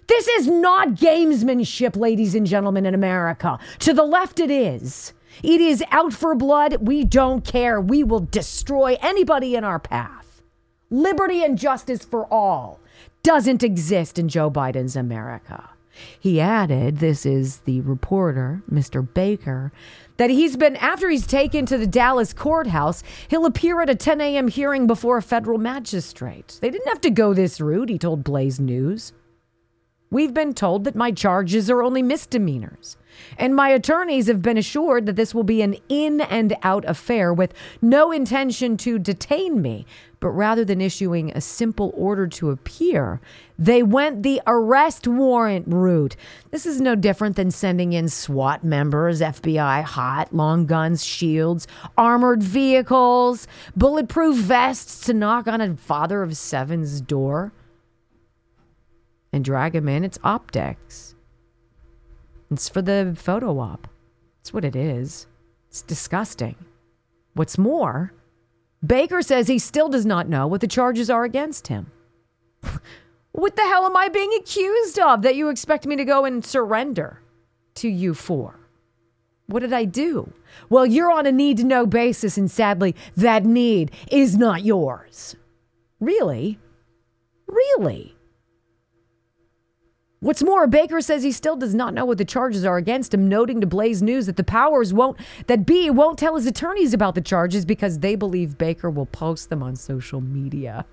This 0.07 0.27
is 0.27 0.47
not 0.47 0.89
gamesmanship, 0.89 1.95
ladies 1.95 2.35
and 2.35 2.45
gentlemen, 2.45 2.85
in 2.85 2.93
America. 2.93 3.57
To 3.79 3.93
the 3.93 4.03
left, 4.03 4.39
it 4.39 4.51
is. 4.51 5.13
It 5.43 5.61
is 5.61 5.83
out 5.91 6.13
for 6.13 6.35
blood. 6.35 6.77
We 6.81 7.03
don't 7.03 7.45
care. 7.45 7.79
We 7.79 8.03
will 8.03 8.21
destroy 8.21 8.97
anybody 9.01 9.55
in 9.55 9.63
our 9.63 9.79
path. 9.79 10.41
Liberty 10.89 11.43
and 11.43 11.57
justice 11.57 12.05
for 12.05 12.25
all 12.31 12.79
doesn't 13.23 13.63
exist 13.63 14.19
in 14.19 14.29
Joe 14.29 14.51
Biden's 14.51 14.95
America. 14.95 15.69
He 16.19 16.41
added, 16.41 16.97
this 16.97 17.25
is 17.25 17.59
the 17.59 17.81
reporter, 17.81 18.61
Mr. 18.69 19.07
Baker, 19.13 19.71
that 20.17 20.29
he's 20.29 20.57
been, 20.57 20.75
after 20.75 21.09
he's 21.09 21.25
taken 21.25 21.65
to 21.65 21.77
the 21.77 21.87
Dallas 21.87 22.33
courthouse, 22.33 23.01
he'll 23.29 23.45
appear 23.45 23.81
at 23.81 23.89
a 23.89 23.95
10 23.95 24.21
a.m. 24.21 24.47
hearing 24.49 24.87
before 24.87 25.17
a 25.17 25.21
federal 25.21 25.57
magistrate. 25.57 26.59
They 26.61 26.69
didn't 26.69 26.89
have 26.89 27.01
to 27.01 27.09
go 27.09 27.33
this 27.33 27.61
route, 27.61 27.89
he 27.89 27.97
told 27.97 28.23
Blaze 28.23 28.59
News. 28.59 29.13
We've 30.15 30.33
been 30.33 30.53
told 30.53 30.85
that 30.85 30.95
my 30.95 31.11
charges 31.11 31.69
are 31.69 31.83
only 31.83 32.01
misdemeanors. 32.01 32.95
And 33.37 33.53
my 33.53 33.67
attorneys 33.67 34.27
have 34.27 34.41
been 34.41 34.57
assured 34.57 35.07
that 35.07 35.17
this 35.17 35.35
will 35.35 35.43
be 35.43 35.61
an 35.61 35.75
in 35.89 36.21
and 36.21 36.55
out 36.63 36.85
affair 36.87 37.33
with 37.33 37.53
no 37.81 38.13
intention 38.13 38.77
to 38.77 38.97
detain 38.97 39.61
me. 39.61 39.85
But 40.21 40.29
rather 40.29 40.63
than 40.63 40.79
issuing 40.79 41.31
a 41.31 41.41
simple 41.41 41.91
order 41.97 42.27
to 42.27 42.51
appear, 42.51 43.19
they 43.59 43.83
went 43.83 44.23
the 44.23 44.41
arrest 44.47 45.05
warrant 45.05 45.67
route. 45.67 46.15
This 46.49 46.65
is 46.65 46.79
no 46.79 46.95
different 46.95 47.35
than 47.35 47.51
sending 47.51 47.91
in 47.91 48.07
SWAT 48.07 48.63
members, 48.63 49.19
FBI 49.19 49.83
hot, 49.83 50.33
long 50.33 50.65
guns, 50.65 51.03
shields, 51.03 51.67
armored 51.97 52.41
vehicles, 52.41 53.49
bulletproof 53.75 54.37
vests 54.37 55.05
to 55.07 55.13
knock 55.13 55.49
on 55.49 55.59
a 55.59 55.75
father 55.75 56.23
of 56.23 56.37
seven's 56.37 57.01
door 57.01 57.51
and 59.35 59.43
drag 59.43 59.75
him 59.75 59.89
in. 59.89 60.05
It's 60.05 60.17
optics. 60.23 61.13
It's 62.49 62.69
for 62.69 62.81
the 62.81 63.13
photo 63.17 63.59
op. 63.59 63.89
That's 64.37 64.53
what 64.53 64.63
it 64.63 64.77
is. 64.77 65.27
It's 65.67 65.81
disgusting. 65.81 66.55
What's 67.33 67.57
more, 67.57 68.13
Baker 68.85 69.21
says 69.21 69.49
he 69.49 69.59
still 69.59 69.89
does 69.89 70.05
not 70.05 70.29
know 70.29 70.47
what 70.47 70.61
the 70.61 70.67
charges 70.67 71.09
are 71.09 71.25
against 71.25 71.67
him. 71.67 71.91
what 73.33 73.57
the 73.57 73.63
hell 73.63 73.85
am 73.85 73.97
I 73.97 74.07
being 74.07 74.31
accused 74.39 74.97
of 74.99 75.21
that 75.23 75.35
you 75.35 75.49
expect 75.49 75.85
me 75.85 75.97
to 75.97 76.05
go 76.05 76.23
and 76.23 76.45
surrender 76.45 77.19
to 77.75 77.89
you 77.89 78.13
for? 78.13 78.57
What 79.47 79.59
did 79.59 79.73
I 79.73 79.83
do? 79.83 80.31
Well, 80.69 80.85
you're 80.85 81.11
on 81.11 81.25
a 81.25 81.31
need 81.33 81.57
to 81.57 81.65
know 81.65 81.85
basis, 81.85 82.37
and 82.37 82.49
sadly, 82.49 82.95
that 83.17 83.43
need 83.43 83.91
is 84.09 84.37
not 84.37 84.63
yours. 84.63 85.35
Really? 85.99 86.57
Really? 87.47 88.14
What's 90.25 90.41
more, 90.41 90.65
Baker 90.65 91.01
says 91.01 91.21
he 91.21 91.31
still 91.31 91.55
does 91.55 91.75
not 91.75 91.93
know 91.93 92.03
what 92.03 92.17
the 92.17 92.25
charges 92.25 92.65
are 92.65 92.77
against 92.77 93.13
him, 93.13 93.29
noting 93.29 93.61
to 93.61 93.67
Blaze 93.67 94.01
News 94.01 94.25
that 94.25 94.37
the 94.37 94.43
powers 94.43 94.91
won't 94.91 95.19
that 95.45 95.67
B 95.67 95.91
won't 95.91 96.17
tell 96.17 96.35
his 96.35 96.47
attorneys 96.47 96.95
about 96.95 97.13
the 97.13 97.21
charges 97.21 97.63
because 97.63 97.99
they 97.99 98.15
believe 98.15 98.57
Baker 98.57 98.89
will 98.89 99.05
post 99.05 99.51
them 99.51 99.61
on 99.61 99.75
social 99.75 100.21
media. 100.21 100.87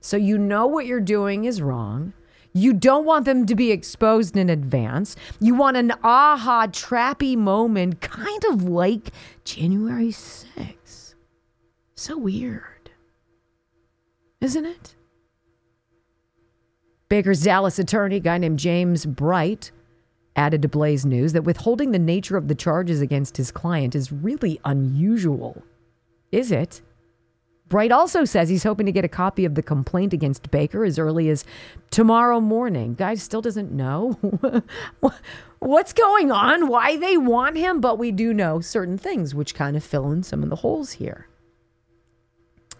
So 0.00 0.16
you 0.16 0.38
know 0.38 0.66
what 0.66 0.86
you're 0.86 0.98
doing 0.98 1.44
is 1.44 1.62
wrong. 1.62 2.14
You 2.52 2.72
don't 2.72 3.04
want 3.04 3.26
them 3.26 3.46
to 3.46 3.54
be 3.54 3.70
exposed 3.70 4.36
in 4.36 4.50
advance. 4.50 5.14
You 5.38 5.54
want 5.54 5.76
an 5.76 5.92
aha 6.02 6.66
trappy 6.66 7.36
moment, 7.36 8.00
kind 8.00 8.44
of 8.46 8.64
like 8.64 9.12
January 9.44 10.08
6th. 10.08 11.14
So 11.94 12.18
weird. 12.18 12.90
Isn't 14.40 14.66
it? 14.66 14.96
Baker's 17.12 17.42
Dallas 17.42 17.78
attorney, 17.78 18.20
guy 18.20 18.38
named 18.38 18.58
James 18.58 19.04
Bright, 19.04 19.70
added 20.34 20.62
to 20.62 20.68
Blaze 20.68 21.04
News 21.04 21.34
that 21.34 21.44
withholding 21.44 21.90
the 21.90 21.98
nature 21.98 22.38
of 22.38 22.48
the 22.48 22.54
charges 22.54 23.02
against 23.02 23.36
his 23.36 23.50
client 23.50 23.94
is 23.94 24.10
really 24.10 24.58
unusual. 24.64 25.62
Is 26.30 26.50
it? 26.50 26.80
Bright 27.68 27.92
also 27.92 28.24
says 28.24 28.48
he's 28.48 28.62
hoping 28.62 28.86
to 28.86 28.92
get 28.92 29.04
a 29.04 29.08
copy 29.08 29.44
of 29.44 29.56
the 29.56 29.62
complaint 29.62 30.14
against 30.14 30.50
Baker 30.50 30.86
as 30.86 30.98
early 30.98 31.28
as 31.28 31.44
tomorrow 31.90 32.40
morning. 32.40 32.94
Guy 32.94 33.16
still 33.16 33.42
doesn't 33.42 33.72
know 33.72 34.12
what's 35.58 35.92
going 35.92 36.32
on, 36.32 36.66
why 36.66 36.96
they 36.96 37.18
want 37.18 37.58
him, 37.58 37.82
but 37.82 37.98
we 37.98 38.10
do 38.10 38.32
know 38.32 38.60
certain 38.60 38.96
things 38.96 39.34
which 39.34 39.54
kind 39.54 39.76
of 39.76 39.84
fill 39.84 40.10
in 40.12 40.22
some 40.22 40.42
of 40.42 40.48
the 40.48 40.56
holes 40.56 40.92
here. 40.92 41.28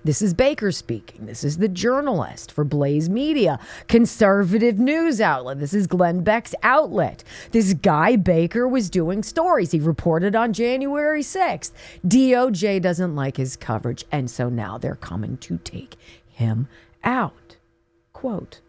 This 0.04 0.20
is 0.20 0.34
Baker 0.34 0.72
speaking. 0.72 1.26
This 1.26 1.44
is 1.44 1.58
the 1.58 1.68
journalist 1.68 2.50
for 2.50 2.64
Blaze 2.64 3.08
Media, 3.08 3.60
conservative 3.86 4.76
news 4.76 5.20
outlet. 5.20 5.60
This 5.60 5.72
is 5.72 5.86
Glenn 5.86 6.24
Beck's 6.24 6.56
outlet. 6.64 7.22
This 7.52 7.72
guy 7.74 8.16
Baker 8.16 8.66
was 8.66 8.90
doing 8.90 9.22
stories. 9.22 9.70
He 9.70 9.78
reported 9.78 10.34
on 10.34 10.52
January 10.52 11.22
6th. 11.22 11.70
DOJ 12.04 12.82
doesn't 12.82 13.14
like 13.14 13.36
his 13.36 13.54
coverage, 13.54 14.04
and 14.10 14.28
so 14.28 14.48
now 14.48 14.76
they're 14.76 14.96
coming 14.96 15.36
to 15.36 15.58
take 15.58 15.94
him 16.26 16.66
out. 17.04 17.56
Quote 18.12 18.60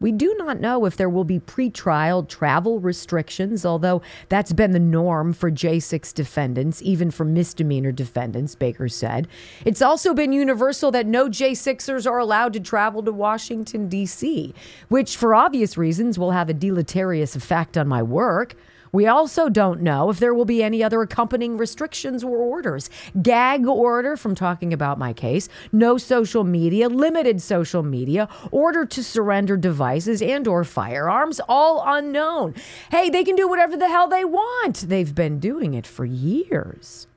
We 0.00 0.12
do 0.12 0.32
not 0.38 0.60
know 0.60 0.84
if 0.84 0.96
there 0.96 1.08
will 1.08 1.24
be 1.24 1.40
pre-trial 1.40 2.22
travel 2.22 2.78
restrictions, 2.78 3.66
although 3.66 4.00
that's 4.28 4.52
been 4.52 4.70
the 4.70 4.78
norm 4.78 5.32
for 5.32 5.50
J6 5.50 6.14
defendants, 6.14 6.80
even 6.82 7.10
for 7.10 7.24
misdemeanor 7.24 7.90
defendants, 7.90 8.54
Baker 8.54 8.88
said. 8.88 9.26
It's 9.64 9.82
also 9.82 10.14
been 10.14 10.32
universal 10.32 10.92
that 10.92 11.08
no 11.08 11.28
J6ers 11.28 12.08
are 12.08 12.20
allowed 12.20 12.52
to 12.52 12.60
travel 12.60 13.02
to 13.02 13.10
Washington, 13.10 13.88
D.C., 13.88 14.54
which, 14.86 15.16
for 15.16 15.34
obvious 15.34 15.76
reasons, 15.76 16.16
will 16.16 16.30
have 16.30 16.48
a 16.48 16.54
deleterious 16.54 17.34
effect 17.34 17.76
on 17.76 17.88
my 17.88 18.00
work. 18.00 18.54
We 18.92 19.06
also 19.06 19.48
don't 19.48 19.82
know 19.82 20.10
if 20.10 20.18
there 20.18 20.32
will 20.32 20.44
be 20.44 20.62
any 20.62 20.82
other 20.82 21.02
accompanying 21.02 21.56
restrictions 21.56 22.22
or 22.22 22.36
orders. 22.36 22.88
Gag 23.20 23.66
order 23.66 24.16
from 24.16 24.34
talking 24.34 24.72
about 24.72 24.98
my 24.98 25.12
case, 25.12 25.48
no 25.72 25.98
social 25.98 26.44
media, 26.44 26.88
limited 26.88 27.42
social 27.42 27.82
media, 27.82 28.28
order 28.52 28.84
to 28.86 29.02
surrender 29.02 29.56
devices 29.56 30.22
and 30.22 30.46
or 30.46 30.62
firearms, 30.62 31.40
all 31.48 31.82
unknown. 31.84 32.54
Hey, 32.90 33.10
they 33.10 33.24
can 33.24 33.34
do 33.34 33.48
whatever 33.48 33.76
the 33.76 33.88
hell 33.88 34.08
they 34.08 34.24
want. 34.24 34.88
They've 34.88 35.14
been 35.14 35.40
doing 35.40 35.74
it 35.74 35.86
for 35.86 36.04
years. 36.04 37.07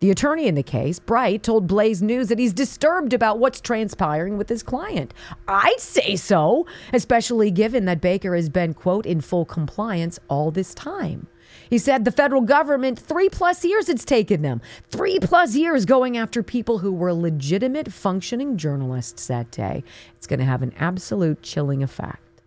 The 0.00 0.10
attorney 0.10 0.46
in 0.46 0.54
the 0.54 0.62
case, 0.62 0.98
Bright, 0.98 1.42
told 1.42 1.66
Blaze 1.66 2.00
News 2.00 2.28
that 2.28 2.38
he's 2.38 2.54
disturbed 2.54 3.12
about 3.12 3.38
what's 3.38 3.60
transpiring 3.60 4.38
with 4.38 4.48
his 4.48 4.62
client. 4.62 5.12
I'd 5.46 5.78
say 5.78 6.16
so, 6.16 6.66
especially 6.94 7.50
given 7.50 7.84
that 7.84 8.00
Baker 8.00 8.34
has 8.34 8.48
been, 8.48 8.72
quote, 8.72 9.04
in 9.04 9.20
full 9.20 9.44
compliance 9.44 10.18
all 10.28 10.50
this 10.50 10.72
time. 10.72 11.26
He 11.68 11.76
said 11.76 12.06
the 12.06 12.12
federal 12.12 12.40
government, 12.40 12.98
three 12.98 13.28
plus 13.28 13.62
years 13.62 13.90
it's 13.90 14.06
taken 14.06 14.40
them, 14.40 14.62
three 14.88 15.18
plus 15.18 15.54
years 15.54 15.84
going 15.84 16.16
after 16.16 16.42
people 16.42 16.78
who 16.78 16.92
were 16.92 17.12
legitimate 17.12 17.92
functioning 17.92 18.56
journalists 18.56 19.26
that 19.26 19.50
day. 19.50 19.84
It's 20.16 20.26
going 20.26 20.40
to 20.40 20.46
have 20.46 20.62
an 20.62 20.72
absolute 20.78 21.42
chilling 21.42 21.82
effect. 21.82 22.42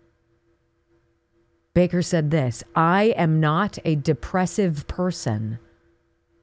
Baker 1.72 2.02
said 2.02 2.32
this 2.32 2.64
I 2.74 3.14
am 3.16 3.38
not 3.38 3.78
a 3.84 3.94
depressive 3.94 4.88
person 4.88 5.58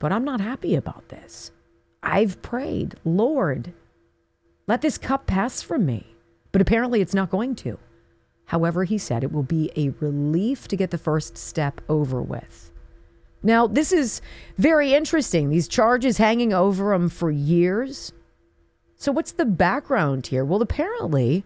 but 0.02 0.12
I'm 0.12 0.26
not 0.26 0.42
happy 0.42 0.74
about 0.76 1.08
this. 1.10 1.52
I've 2.02 2.42
prayed, 2.42 2.96
Lord, 3.06 3.72
let 4.66 4.82
this 4.82 4.98
cup 4.98 5.28
pass 5.28 5.62
from 5.62 5.86
me. 5.86 6.16
But 6.52 6.62
apparently 6.62 7.02
it's 7.02 7.14
not 7.14 7.30
going 7.30 7.56
to. 7.58 7.78
However, 8.46 8.84
he 8.84 8.98
said 8.98 9.24
it 9.24 9.32
will 9.32 9.44
be 9.44 9.72
a 9.78 9.90
relief 10.02 10.68
to 10.70 10.76
get 10.76 10.90
the 10.90 10.98
first 10.98 11.38
step 11.38 11.80
over 11.88 12.20
with. 12.20 12.72
Now, 13.44 13.68
this 13.68 13.92
is 13.92 14.22
very 14.58 14.96
interesting. 14.96 15.50
These 15.50 15.68
charges 15.68 16.18
hanging 16.18 16.52
over 16.52 16.94
him 16.94 17.08
for 17.08 17.30
years. 17.30 18.12
So, 18.98 19.12
what's 19.12 19.32
the 19.32 19.46
background 19.46 20.28
here? 20.28 20.44
Well, 20.44 20.64
apparently, 20.64 21.44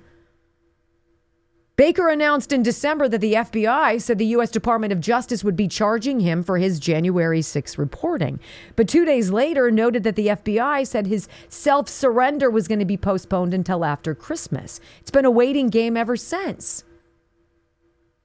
Baker 1.77 2.07
announced 2.07 2.53
in 2.53 2.63
December 2.63 3.09
that 3.09 3.19
the 3.19 3.33
FBI 3.33 4.01
said 4.01 4.17
the 4.17 4.25
U.S. 4.27 4.49
Department 4.49 4.93
of 4.93 5.01
Justice 5.01 5.43
would 5.43 5.57
be 5.57 5.67
charging 5.67 6.21
him 6.21 6.41
for 6.41 6.57
his 6.57 6.79
January 6.79 7.41
6 7.41 7.77
reporting. 7.77 8.39
But 8.77 8.87
two 8.87 9.03
days 9.03 9.29
later, 9.29 9.69
noted 9.69 10.03
that 10.03 10.15
the 10.15 10.27
FBI 10.27 10.87
said 10.87 11.05
his 11.05 11.27
self 11.49 11.89
surrender 11.89 12.49
was 12.49 12.69
going 12.69 12.79
to 12.79 12.85
be 12.85 12.95
postponed 12.95 13.53
until 13.53 13.83
after 13.83 14.15
Christmas. 14.15 14.79
It's 15.01 15.11
been 15.11 15.25
a 15.25 15.31
waiting 15.31 15.67
game 15.67 15.97
ever 15.97 16.15
since. 16.15 16.85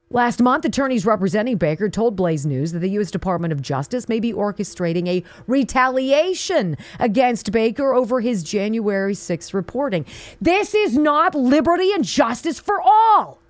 Last 0.09 0.41
month, 0.41 0.63
attorneys 0.63 1.05
representing 1.05 1.57
Baker 1.57 1.89
told 1.89 2.15
Blaze 2.15 2.45
News 2.45 2.71
that 2.71 2.79
the 2.79 2.89
U.S. 2.91 3.11
Department 3.11 3.51
of 3.51 3.61
Justice 3.61 4.07
may 4.07 4.21
be 4.21 4.31
orchestrating 4.31 5.09
a 5.09 5.25
retaliation 5.47 6.77
against 6.99 7.51
Baker 7.51 7.93
over 7.93 8.21
his 8.21 8.43
January 8.43 9.13
6 9.13 9.53
reporting. 9.53 10.05
This 10.39 10.73
is 10.73 10.97
not 10.97 11.35
liberty 11.35 11.91
and 11.91 12.05
justice 12.05 12.57
for 12.57 12.79
all. 12.81 13.40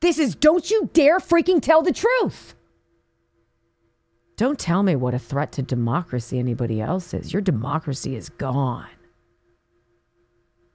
This 0.00 0.18
is 0.18 0.34
don't 0.34 0.70
you 0.70 0.90
dare 0.92 1.18
freaking 1.18 1.60
tell 1.60 1.82
the 1.82 1.92
truth. 1.92 2.54
Don't 4.36 4.58
tell 4.58 4.82
me 4.82 4.96
what 4.96 5.12
a 5.12 5.18
threat 5.18 5.52
to 5.52 5.62
democracy 5.62 6.38
anybody 6.38 6.80
else 6.80 7.12
is. 7.12 7.32
Your 7.32 7.42
democracy 7.42 8.16
is 8.16 8.30
gone. 8.30 8.88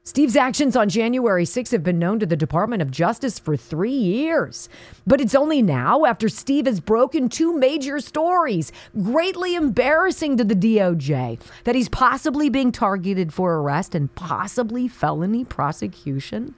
Steve's 0.03 0.35
actions 0.35 0.75
on 0.75 0.88
January 0.88 1.45
6 1.45 1.71
have 1.71 1.81
been 1.81 1.97
known 1.97 2.19
to 2.19 2.27
the 2.27 2.35
Department 2.35 2.83
of 2.83 2.91
Justice 2.91 3.39
for 3.39 3.57
three 3.57 3.89
years. 3.89 4.69
But 5.07 5.19
it's 5.19 5.33
only 5.33 5.63
now, 5.63 6.05
after 6.05 6.29
Steve 6.29 6.67
has 6.67 6.79
broken 6.79 7.27
two 7.27 7.57
major 7.57 7.99
stories, 7.99 8.71
greatly 9.01 9.55
embarrassing 9.55 10.38
to 10.38 10.43
the 10.43 10.53
DOJ, 10.53 11.39
that 11.63 11.73
he's 11.73 11.89
possibly 11.89 12.49
being 12.49 12.71
targeted 12.71 13.33
for 13.33 13.55
arrest 13.55 13.95
and 13.95 14.13
possibly 14.13 14.88
felony 14.88 15.43
prosecution. 15.43 16.53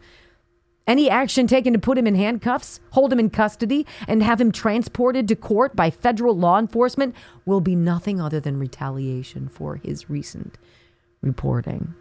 Any 0.88 1.10
action 1.10 1.48
taken 1.48 1.74
to 1.74 1.80
put 1.80 1.98
him 1.98 2.08
in 2.08 2.16
handcuffs, 2.16 2.80
hold 2.92 3.12
him 3.12 3.20
in 3.20 3.30
custody, 3.30 3.86
and 4.08 4.24
have 4.24 4.40
him 4.40 4.54
transported 4.54 5.28
to 5.28 5.36
court 5.36 5.76
by 5.76 5.90
federal 5.90 6.36
law 6.36 6.58
enforcement 6.58 7.14
will 7.46 7.60
be 7.60 7.76
nothing 7.76 8.22
other 8.22 8.40
than 8.40 8.58
retaliation 8.58 9.50
for 9.50 9.76
his 9.76 10.10
recent 10.10 10.58
reporting. 11.22 11.94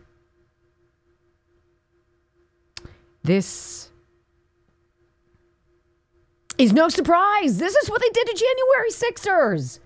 This 3.25 3.91
is 6.59 6.73
no 6.73 6.89
surprise. 6.89 7.59
This 7.59 7.75
is 7.75 7.91
what 7.91 8.01
they 8.01 8.11
did 8.11 8.27
to 8.29 8.35
January 8.35 8.91
Sixers. 8.91 9.81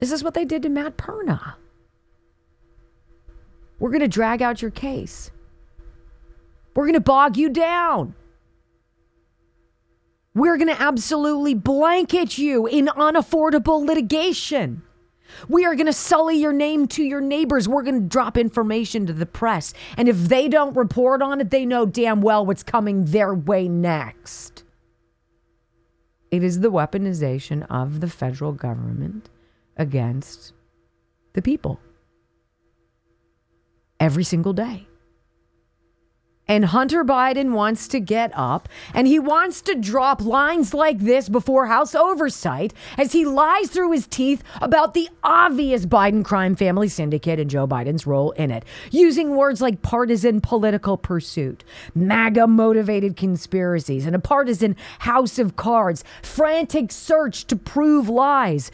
This 0.00 0.10
is 0.10 0.24
what 0.24 0.32
they 0.32 0.46
did 0.46 0.62
to 0.62 0.70
Matt 0.70 0.96
Perna. 0.96 1.54
We're 3.78 3.90
going 3.90 4.00
to 4.00 4.08
drag 4.08 4.40
out 4.40 4.62
your 4.62 4.70
case. 4.70 5.30
We're 6.76 6.84
going 6.84 6.94
to 6.94 7.00
bog 7.00 7.36
you 7.36 7.48
down. 7.48 8.14
We're 10.34 10.58
going 10.58 10.68
to 10.68 10.80
absolutely 10.80 11.54
blanket 11.54 12.36
you 12.36 12.66
in 12.66 12.88
unaffordable 12.88 13.84
litigation. 13.86 14.82
We 15.48 15.64
are 15.64 15.74
going 15.74 15.86
to 15.86 15.94
sully 15.94 16.36
your 16.36 16.52
name 16.52 16.86
to 16.88 17.02
your 17.02 17.22
neighbors. 17.22 17.66
We're 17.66 17.82
going 17.82 18.02
to 18.02 18.06
drop 18.06 18.36
information 18.36 19.06
to 19.06 19.14
the 19.14 19.24
press. 19.24 19.72
And 19.96 20.06
if 20.08 20.16
they 20.28 20.48
don't 20.48 20.76
report 20.76 21.22
on 21.22 21.40
it, 21.40 21.50
they 21.50 21.64
know 21.64 21.86
damn 21.86 22.20
well 22.20 22.44
what's 22.44 22.62
coming 22.62 23.06
their 23.06 23.34
way 23.34 23.66
next. 23.66 24.62
It 26.30 26.44
is 26.44 26.60
the 26.60 26.70
weaponization 26.70 27.66
of 27.70 28.00
the 28.00 28.08
federal 28.08 28.52
government 28.52 29.30
against 29.78 30.52
the 31.32 31.40
people 31.40 31.80
every 33.98 34.24
single 34.24 34.52
day. 34.52 34.86
And 36.48 36.66
Hunter 36.66 37.04
Biden 37.04 37.52
wants 37.52 37.88
to 37.88 37.98
get 37.98 38.30
up 38.34 38.68
and 38.94 39.08
he 39.08 39.18
wants 39.18 39.60
to 39.62 39.74
drop 39.74 40.22
lines 40.22 40.72
like 40.72 41.00
this 41.00 41.28
before 41.28 41.66
House 41.66 41.92
oversight 41.92 42.72
as 42.96 43.10
he 43.10 43.24
lies 43.24 43.68
through 43.68 43.90
his 43.90 44.06
teeth 44.06 44.44
about 44.62 44.94
the 44.94 45.08
obvious 45.24 45.86
Biden 45.86 46.24
crime 46.24 46.54
family 46.54 46.88
syndicate 46.88 47.40
and 47.40 47.50
Joe 47.50 47.66
Biden's 47.66 48.06
role 48.06 48.30
in 48.32 48.52
it, 48.52 48.64
using 48.92 49.34
words 49.34 49.60
like 49.60 49.82
partisan 49.82 50.40
political 50.40 50.96
pursuit, 50.96 51.64
MAGA 51.96 52.46
motivated 52.46 53.16
conspiracies, 53.16 54.06
and 54.06 54.14
a 54.14 54.20
partisan 54.20 54.76
house 55.00 55.40
of 55.40 55.56
cards, 55.56 56.04
frantic 56.22 56.92
search 56.92 57.46
to 57.48 57.56
prove 57.56 58.08
lies. 58.08 58.70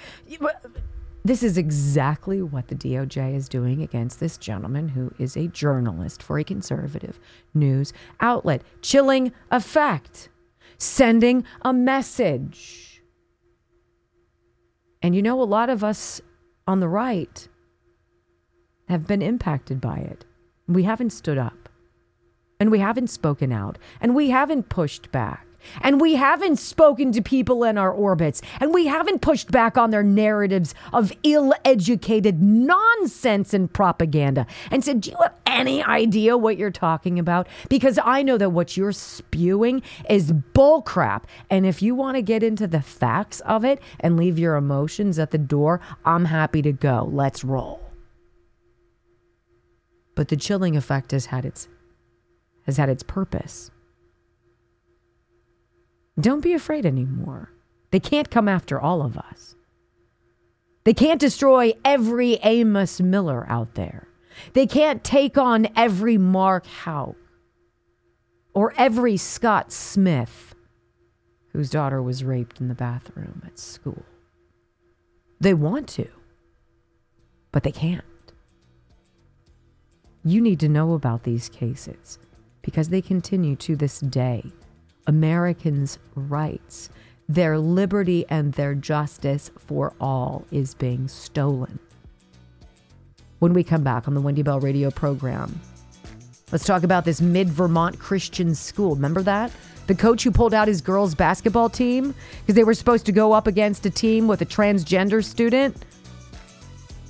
This 1.25 1.45
is 1.45 1.57
exactly 1.57 2.43
what 2.43 2.69
the 2.69 2.75
DOJ 2.75 3.37
is 3.37 3.49
doing 3.49 3.81
against 3.81 4.19
this 4.19 4.37
gentleman 4.37 4.89
who 4.89 5.13
is 5.19 5.37
a 5.37 5.47
journalist 5.49 6.23
for 6.23 6.39
a 6.39 6.45
conservative 6.45 7.21
news 7.55 7.93
outlet. 8.21 8.63
Chilling 8.81 9.33
effect, 9.51 10.29
sending 10.79 11.45
a 11.63 11.73
message. 11.73 13.03
And 15.01 15.15
you 15.15 15.23
know, 15.23 15.41
a 15.41 15.45
lot 15.45 15.71
of 15.71 15.85
us 15.85 16.21
on 16.67 16.81
the 16.81 16.89
right 16.89 17.49
have 18.89 19.07
been 19.07 19.23
impacted 19.23 19.81
by 19.81 19.99
it. 19.99 20.25
We 20.67 20.83
haven't 20.83 21.11
stood 21.11 21.39
up, 21.39 21.69
and 22.59 22.71
we 22.71 22.79
haven't 22.81 23.09
spoken 23.09 23.53
out, 23.53 23.79
and 24.01 24.15
we 24.15 24.31
haven't 24.31 24.69
pushed 24.69 25.11
back. 25.13 25.47
And 25.81 26.01
we 26.01 26.15
haven't 26.15 26.59
spoken 26.59 27.13
to 27.13 27.23
people 27.23 27.65
in 27.65 27.79
our 27.79 27.91
orbits. 27.91 28.43
And 28.61 28.75
we 28.75 28.87
haven't 28.87 29.23
pushed 29.23 29.51
back 29.51 29.77
on 29.77 29.91
their 29.91 30.03
narratives 30.03 30.75
of 30.93 31.13
ill 31.23 31.55
educated 31.65 32.43
nonsense 32.43 33.55
and 33.55 33.73
propaganda 33.73 34.47
and 34.71 34.85
said, 34.85 35.01
Do 35.01 35.11
you 35.11 35.17
have 35.23 35.35
any 35.47 35.83
idea 35.83 36.37
what 36.37 36.57
you're 36.57 36.71
talking 36.71 37.19
about? 37.19 37.49
Because 37.69 37.99
I 38.03 38.23
know 38.23 38.39
that 38.39 38.51
what 38.51 38.77
you're 38.77 38.93
spewing 38.93 39.83
is 40.09 40.33
bullcrap. 40.33 41.25
And 41.51 41.67
if 41.67 41.83
you 41.83 41.95
want 41.95 42.17
to 42.17 42.23
get 42.23 42.43
into 42.43 42.67
the 42.67 42.83
facts 42.83 43.41
of 43.41 43.65
it 43.65 43.81
and 44.01 44.17
leave 44.17 44.39
your 44.39 44.57
emotions 44.57 45.19
at 45.19 45.31
the 45.31 45.39
door, 45.39 45.81
I'm 46.05 46.27
happy 46.27 46.63
to 46.63 46.73
go. 46.73 47.09
Let's 47.11 47.45
roll. 47.45 47.81
But 50.15 50.29
the 50.29 50.37
chilling 50.37 50.77
effect 50.77 51.13
has 51.13 51.27
had 51.27 51.45
its 51.45 51.69
has 52.67 52.77
had 52.77 52.89
its 52.89 53.03
purpose. 53.03 53.71
Don't 56.23 56.41
be 56.41 56.53
afraid 56.53 56.87
anymore. 56.87 57.51
They 57.91 57.99
can't 57.99 58.31
come 58.31 58.49
after 58.49 58.81
all 58.81 59.03
of 59.03 59.19
us. 59.19 59.57
They 60.85 60.95
can't 60.95 61.21
destroy 61.21 61.75
every 61.85 62.35
Amos 62.43 63.01
Miller 63.01 63.45
out 63.49 63.75
there. 63.75 64.07
They 64.53 64.67
can't 64.67 65.03
take 65.03 65.37
on 65.37 65.69
every 65.77 66.17
Mark 66.19 66.65
Houck 66.67 67.17
or 68.55 68.73
every 68.79 69.17
Scott 69.17 69.73
Smith 69.73 70.55
whose 71.53 71.71
daughter 71.71 72.01
was 72.01 72.25
raped 72.25 72.61
in 72.61 72.69
the 72.69 72.75
bathroom 72.75 73.43
at 73.45 73.59
school. 73.59 74.05
They 75.41 75.55
want 75.55 75.89
to, 75.91 76.09
but 77.51 77.65
they 77.65 77.73
can't. 77.73 78.05
You 80.25 80.41
need 80.41 80.61
to 80.61 80.69
know 80.69 80.95
about 80.95 81.25
these 81.25 81.49
cases 81.49 82.21
because 82.63 82.91
they 82.91 83.03
continue 83.03 83.57
to 83.57 83.75
this 83.75 83.99
day. 83.99 84.53
Americans' 85.07 85.99
rights, 86.15 86.91
their 87.29 87.59
liberty, 87.59 88.25
and 88.29 88.53
their 88.55 88.75
justice 88.75 89.51
for 89.57 89.93
all 90.01 90.45
is 90.51 90.75
being 90.75 91.09
stolen. 91.09 91.79
When 93.39 93.55
we 93.55 93.65
come 93.65 93.83
back 93.83 94.07
on 94.07 94.15
the 94.15 94.21
Wendy 94.21 94.43
Bell 94.43 94.61
radio 94.61 94.91
program, 94.91 95.61
let's 96.53 96.65
talk 96.65 96.85
about 96.85 97.05
this 97.05 97.21
mid 97.21 97.49
Vermont 97.49 97.99
Christian 97.99 98.55
school. 98.55 98.95
Remember 98.95 99.23
that? 99.23 99.51
The 99.89 99.95
coach 99.95 100.23
who 100.23 100.31
pulled 100.31 100.55
out 100.55 100.69
his 100.69 100.81
girls' 100.81 101.15
basketball 101.15 101.69
team 101.69 102.15
because 102.41 102.55
they 102.55 102.65
were 102.65 102.75
supposed 102.75 103.05
to 103.07 103.13
go 103.13 103.33
up 103.33 103.47
against 103.47 103.85
a 103.85 103.91
team 103.91 104.29
with 104.29 104.43
a 104.43 104.47
transgender 104.47 105.25
student. 105.25 105.77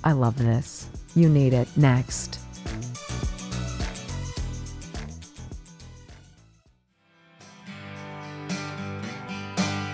I 0.05 0.13
love 0.13 0.39
this. 0.39 0.89
You 1.15 1.29
need 1.29 1.53
it. 1.53 1.69
Next. 1.77 2.42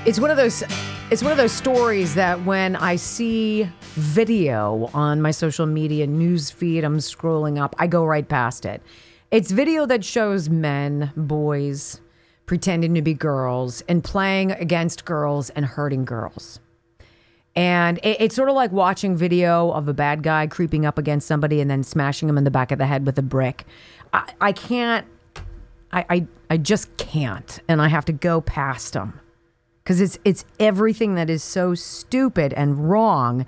It's 0.08 0.18
one 0.18 0.30
of 0.30 0.38
those 0.38 0.64
it's 1.10 1.22
one 1.22 1.32
of 1.32 1.36
those 1.36 1.52
stories 1.52 2.14
that 2.14 2.42
when 2.46 2.76
I 2.76 2.96
see 2.96 3.68
video 3.92 4.88
on 4.94 5.20
my 5.20 5.32
social 5.32 5.66
media 5.66 6.06
news 6.06 6.50
feed, 6.50 6.82
I'm 6.82 6.96
scrolling 6.96 7.60
up, 7.60 7.76
I 7.78 7.88
go 7.88 8.06
right 8.06 8.26
past 8.26 8.64
it. 8.64 8.80
It's 9.30 9.50
video 9.50 9.84
that 9.84 10.02
shows 10.02 10.48
men, 10.48 11.12
boys, 11.14 12.00
pretending 12.46 12.94
to 12.94 13.02
be 13.02 13.12
girls 13.12 13.82
and 13.86 14.02
playing 14.02 14.52
against 14.52 15.04
girls 15.04 15.50
and 15.50 15.66
hurting 15.66 16.06
girls. 16.06 16.58
And 17.54 17.98
it, 17.98 18.16
it's 18.18 18.34
sort 18.34 18.48
of 18.48 18.54
like 18.54 18.72
watching 18.72 19.14
video 19.14 19.72
of 19.72 19.88
a 19.88 19.94
bad 19.94 20.22
guy 20.22 20.46
creeping 20.46 20.86
up 20.86 20.96
against 20.96 21.28
somebody 21.28 21.60
and 21.60 21.70
then 21.70 21.82
smashing 21.82 22.30
him 22.30 22.38
in 22.38 22.44
the 22.44 22.50
back 22.50 22.72
of 22.72 22.78
the 22.78 22.86
head 22.86 23.04
with 23.04 23.18
a 23.18 23.22
brick. 23.22 23.66
I, 24.14 24.32
I 24.40 24.52
can't, 24.52 25.06
I, 25.92 26.06
I, 26.08 26.26
I 26.48 26.56
just 26.56 26.96
can't. 26.96 27.60
And 27.68 27.82
I 27.82 27.88
have 27.88 28.06
to 28.06 28.12
go 28.14 28.40
past 28.40 28.94
them 28.94 29.20
because 29.88 30.02
it's 30.02 30.18
it's 30.22 30.44
everything 30.60 31.14
that 31.14 31.30
is 31.30 31.42
so 31.42 31.74
stupid 31.74 32.52
and 32.52 32.90
wrong 32.90 33.46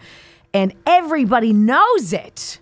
and 0.54 0.74
everybody 0.86 1.52
knows 1.52 2.14
it. 2.14 2.60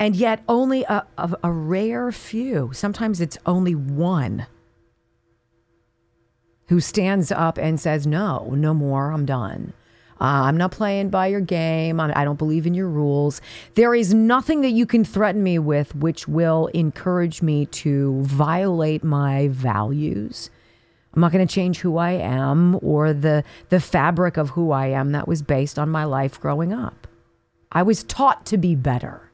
And 0.00 0.16
yet 0.16 0.42
only 0.48 0.82
a, 0.82 1.06
a, 1.16 1.36
a, 1.44 1.52
rare 1.52 2.10
few 2.10 2.70
sometimes 2.72 3.20
it's 3.20 3.38
only 3.46 3.76
one 3.76 4.48
who 6.66 6.80
stands 6.80 7.30
up 7.30 7.56
and 7.56 7.78
says 7.78 8.04
no 8.04 8.50
no 8.52 8.74
more 8.74 9.12
i'm 9.12 9.24
done. 9.24 9.72
Uh, 10.20 10.42
i'm 10.50 10.56
not 10.56 10.72
playing 10.72 11.10
by 11.10 11.28
your 11.28 11.40
game. 11.40 12.00
I, 12.00 12.12
I 12.20 12.24
don't 12.24 12.36
believe 12.36 12.66
in 12.66 12.74
your 12.74 12.88
rules. 12.88 13.40
There 13.76 13.94
is 13.94 14.12
nothing 14.12 14.62
that 14.62 14.72
you 14.72 14.86
can 14.86 15.04
threaten 15.04 15.44
me 15.44 15.60
with 15.60 15.94
which 15.94 16.26
will 16.26 16.66
encourage 16.74 17.42
me 17.42 17.66
to 17.66 18.20
violate 18.22 19.04
my 19.04 19.46
values 19.52 20.50
I'm 21.18 21.22
not 21.22 21.32
going 21.32 21.44
to 21.44 21.52
change 21.52 21.80
who 21.80 21.96
I 21.96 22.12
am 22.12 22.78
or 22.80 23.12
the 23.12 23.42
the 23.70 23.80
fabric 23.80 24.36
of 24.36 24.50
who 24.50 24.70
I 24.70 24.86
am 24.86 25.10
that 25.10 25.26
was 25.26 25.42
based 25.42 25.76
on 25.76 25.88
my 25.88 26.04
life 26.04 26.40
growing 26.40 26.72
up. 26.72 27.08
I 27.72 27.82
was 27.82 28.04
taught 28.04 28.46
to 28.46 28.56
be 28.56 28.76
better. 28.76 29.32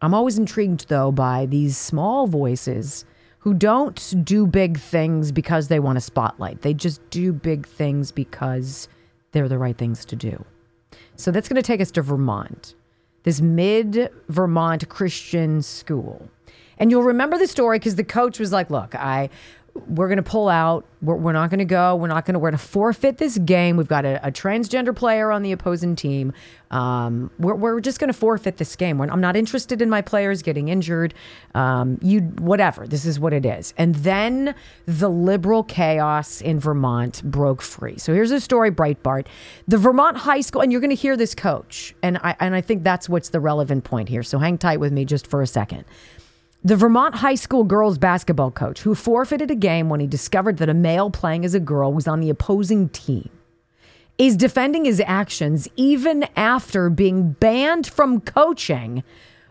I'm 0.00 0.14
always 0.14 0.38
intrigued 0.38 0.88
though 0.88 1.10
by 1.10 1.46
these 1.46 1.76
small 1.76 2.28
voices 2.28 3.04
who 3.40 3.52
don't 3.52 4.14
do 4.22 4.46
big 4.46 4.78
things 4.78 5.32
because 5.32 5.66
they 5.66 5.80
want 5.80 5.98
a 5.98 6.00
spotlight. 6.00 6.62
They 6.62 6.72
just 6.72 7.00
do 7.10 7.32
big 7.32 7.66
things 7.66 8.12
because 8.12 8.88
they're 9.32 9.48
the 9.48 9.58
right 9.58 9.76
things 9.76 10.04
to 10.04 10.14
do. 10.14 10.44
So 11.16 11.32
that's 11.32 11.48
going 11.48 11.60
to 11.60 11.66
take 11.66 11.80
us 11.80 11.90
to 11.90 12.02
Vermont. 12.02 12.76
This 13.24 13.40
mid 13.40 14.12
Vermont 14.28 14.88
Christian 14.88 15.62
school. 15.62 16.30
And 16.78 16.92
you'll 16.92 17.02
remember 17.02 17.38
the 17.38 17.48
story 17.48 17.80
because 17.80 17.96
the 17.96 18.04
coach 18.04 18.38
was 18.38 18.52
like, 18.52 18.70
Look, 18.70 18.94
I 18.94 19.30
we're 19.86 20.08
going 20.08 20.16
to 20.16 20.22
pull 20.22 20.48
out. 20.48 20.84
We're, 21.02 21.16
we're 21.16 21.32
not 21.32 21.50
going 21.50 21.58
to 21.58 21.64
go. 21.64 21.96
We're 21.96 22.08
not 22.08 22.24
going 22.24 22.34
to. 22.34 22.38
We're 22.38 22.50
going 22.50 22.58
to 22.58 22.66
forfeit 22.66 23.18
this 23.18 23.38
game. 23.38 23.76
We've 23.76 23.88
got 23.88 24.04
a, 24.04 24.26
a 24.26 24.30
transgender 24.30 24.94
player 24.94 25.30
on 25.30 25.42
the 25.42 25.52
opposing 25.52 25.96
team. 25.96 26.32
Um, 26.70 27.30
we're, 27.38 27.54
we're 27.54 27.80
just 27.80 28.00
going 28.00 28.08
to 28.08 28.18
forfeit 28.18 28.56
this 28.56 28.74
game. 28.76 28.98
We're, 28.98 29.08
I'm 29.08 29.20
not 29.20 29.36
interested 29.36 29.80
in 29.82 29.88
my 29.88 30.02
players 30.02 30.42
getting 30.42 30.68
injured. 30.68 31.14
Um, 31.54 31.98
you 32.02 32.20
whatever. 32.20 32.86
This 32.86 33.04
is 33.04 33.20
what 33.20 33.32
it 33.32 33.46
is. 33.46 33.74
And 33.76 33.94
then 33.96 34.54
the 34.86 35.08
liberal 35.08 35.62
chaos 35.62 36.40
in 36.40 36.58
Vermont 36.58 37.22
broke 37.24 37.62
free. 37.62 37.98
So 37.98 38.12
here's 38.14 38.30
a 38.30 38.40
story. 38.40 38.70
Breitbart, 38.70 39.26
the 39.68 39.78
Vermont 39.78 40.16
high 40.16 40.40
school, 40.40 40.62
and 40.62 40.72
you're 40.72 40.80
going 40.80 40.90
to 40.90 40.96
hear 40.96 41.16
this 41.16 41.34
coach, 41.34 41.94
and 42.02 42.18
I 42.18 42.36
and 42.40 42.54
I 42.54 42.60
think 42.60 42.82
that's 42.82 43.08
what's 43.08 43.28
the 43.28 43.40
relevant 43.40 43.84
point 43.84 44.08
here. 44.08 44.22
So 44.22 44.38
hang 44.38 44.58
tight 44.58 44.80
with 44.80 44.92
me 44.92 45.04
just 45.04 45.26
for 45.26 45.42
a 45.42 45.46
second. 45.46 45.84
The 46.64 46.76
Vermont 46.76 47.16
high 47.16 47.34
school 47.36 47.64
girls 47.64 47.98
basketball 47.98 48.50
coach 48.50 48.80
who 48.80 48.94
forfeited 48.94 49.50
a 49.50 49.54
game 49.54 49.88
when 49.88 50.00
he 50.00 50.06
discovered 50.06 50.56
that 50.58 50.68
a 50.68 50.74
male 50.74 51.10
playing 51.10 51.44
as 51.44 51.54
a 51.54 51.60
girl 51.60 51.92
was 51.92 52.08
on 52.08 52.20
the 52.20 52.30
opposing 52.30 52.88
team 52.88 53.30
is 54.18 54.36
defending 54.36 54.84
his 54.84 55.02
actions 55.06 55.68
even 55.76 56.26
after 56.36 56.88
being 56.88 57.32
banned 57.32 57.86
from 57.86 58.20
coaching 58.20 59.04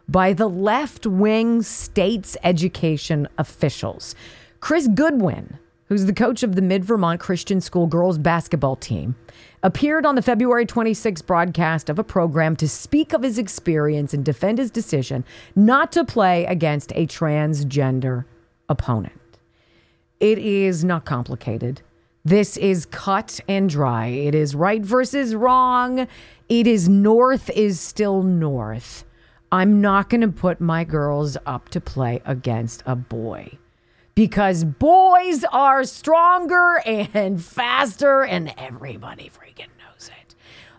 by 0.07 0.33
the 0.33 0.49
left 0.49 1.05
wing 1.05 1.61
state's 1.61 2.35
education 2.43 3.27
officials. 3.37 4.15
Chris 4.59 4.87
Goodwin, 4.87 5.59
who's 5.87 6.05
the 6.05 6.13
coach 6.13 6.43
of 6.43 6.55
the 6.55 6.61
Mid 6.61 6.83
Vermont 6.83 7.19
Christian 7.19 7.61
School 7.61 7.87
girls 7.87 8.17
basketball 8.17 8.75
team, 8.75 9.15
appeared 9.65 10.05
on 10.05 10.13
the 10.13 10.21
February 10.21 10.63
26 10.63 11.23
broadcast 11.23 11.89
of 11.89 11.97
a 11.97 12.03
program 12.03 12.55
to 12.55 12.69
speak 12.69 13.13
of 13.13 13.23
his 13.23 13.39
experience 13.39 14.13
and 14.13 14.23
defend 14.23 14.59
his 14.59 14.69
decision 14.69 15.25
not 15.55 15.91
to 15.91 16.05
play 16.05 16.45
against 16.45 16.91
a 16.91 17.07
transgender 17.07 18.25
opponent. 18.69 19.39
It 20.19 20.37
is 20.37 20.83
not 20.83 21.03
complicated. 21.03 21.81
This 22.23 22.57
is 22.57 22.85
cut 22.85 23.39
and 23.47 23.67
dry. 23.67 24.05
It 24.05 24.35
is 24.35 24.53
right 24.53 24.83
versus 24.83 25.33
wrong. 25.33 26.07
It 26.47 26.67
is 26.67 26.87
north 26.87 27.49
is 27.49 27.79
still 27.79 28.21
north. 28.21 29.03
I'm 29.51 29.81
not 29.81 30.11
going 30.11 30.21
to 30.21 30.27
put 30.27 30.61
my 30.61 30.83
girls 30.83 31.37
up 31.47 31.69
to 31.69 31.81
play 31.81 32.21
against 32.23 32.83
a 32.85 32.95
boy 32.95 33.57
because 34.15 34.63
boys 34.63 35.43
are 35.51 35.83
stronger 35.83 36.81
and 36.85 37.43
faster, 37.43 38.23
and 38.23 38.53
everybody 38.57 39.29
freaking 39.29 39.67
knows 39.77 40.09
it. 40.21 40.35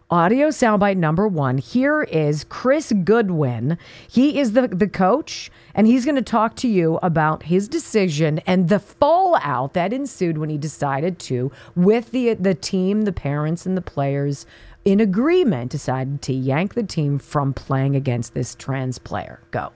Audio 0.09 0.49
soundbite 0.49 0.97
number 0.97 1.29
one. 1.29 1.59
Here 1.59 2.05
is 2.05 2.45
Chris 2.45 2.93
Goodwin. 3.05 3.77
He 4.09 4.41
is 4.41 4.53
the, 4.53 4.69
the 4.69 4.89
coach, 4.89 5.51
and 5.75 5.87
he's 5.87 6.07
going 6.07 6.15
to 6.15 6.23
talk 6.23 6.57
to 6.57 6.69
you 6.69 6.99
about 7.03 7.43
his 7.43 7.69
decision 7.69 8.39
and 8.47 8.71
the 8.71 8.79
fallout 8.79 9.75
that 9.75 9.93
ensued 9.93 10.39
when 10.39 10.49
he 10.49 10.57
decided 10.57 11.19
to, 11.19 11.53
with 11.75 12.13
the, 12.13 12.35
the 12.35 12.55
team, 12.55 13.03
the 13.03 13.13
parents, 13.13 13.67
and 13.67 13.77
the 13.77 13.83
players 13.83 14.47
in 14.87 14.99
agreement, 14.99 15.73
decided 15.73 16.23
to 16.23 16.33
yank 16.33 16.73
the 16.73 16.83
team 16.83 17.19
from 17.19 17.53
playing 17.53 17.97
against 17.97 18.33
this 18.33 18.55
trans 18.55 18.99
player. 18.99 19.41
Go 19.51 19.73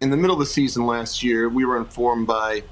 in 0.00 0.08
the 0.08 0.16
middle 0.16 0.34
of 0.34 0.40
the 0.40 0.46
season 0.46 0.86
last 0.86 1.22
year, 1.22 1.48
we 1.48 1.64
were 1.64 1.76
informed 1.76 2.26
by 2.26 2.62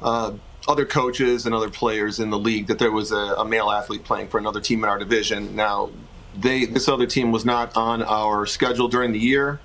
uh, 0.00 0.32
other 0.68 0.84
coaches 0.84 1.46
and 1.46 1.54
other 1.54 1.68
players 1.68 2.20
in 2.20 2.30
the 2.30 2.38
league 2.38 2.68
that 2.68 2.78
there 2.78 2.92
was 2.92 3.10
a, 3.10 3.16
a, 3.16 3.44
male 3.44 3.70
athlete 3.70 4.04
playing 4.04 4.28
for 4.28 4.38
another 4.38 4.60
team 4.60 4.84
in 4.84 4.88
our 4.88 4.98
division. 4.98 5.56
Now, 5.56 5.90
they 6.38 6.64
this 6.64 6.88
other 6.88 7.06
team 7.06 7.32
was 7.32 7.44
not 7.44 7.76
on 7.76 8.02
our 8.04 8.46
schedule 8.46 8.86
during 8.86 9.10
the 9.10 9.18
year, 9.18 9.58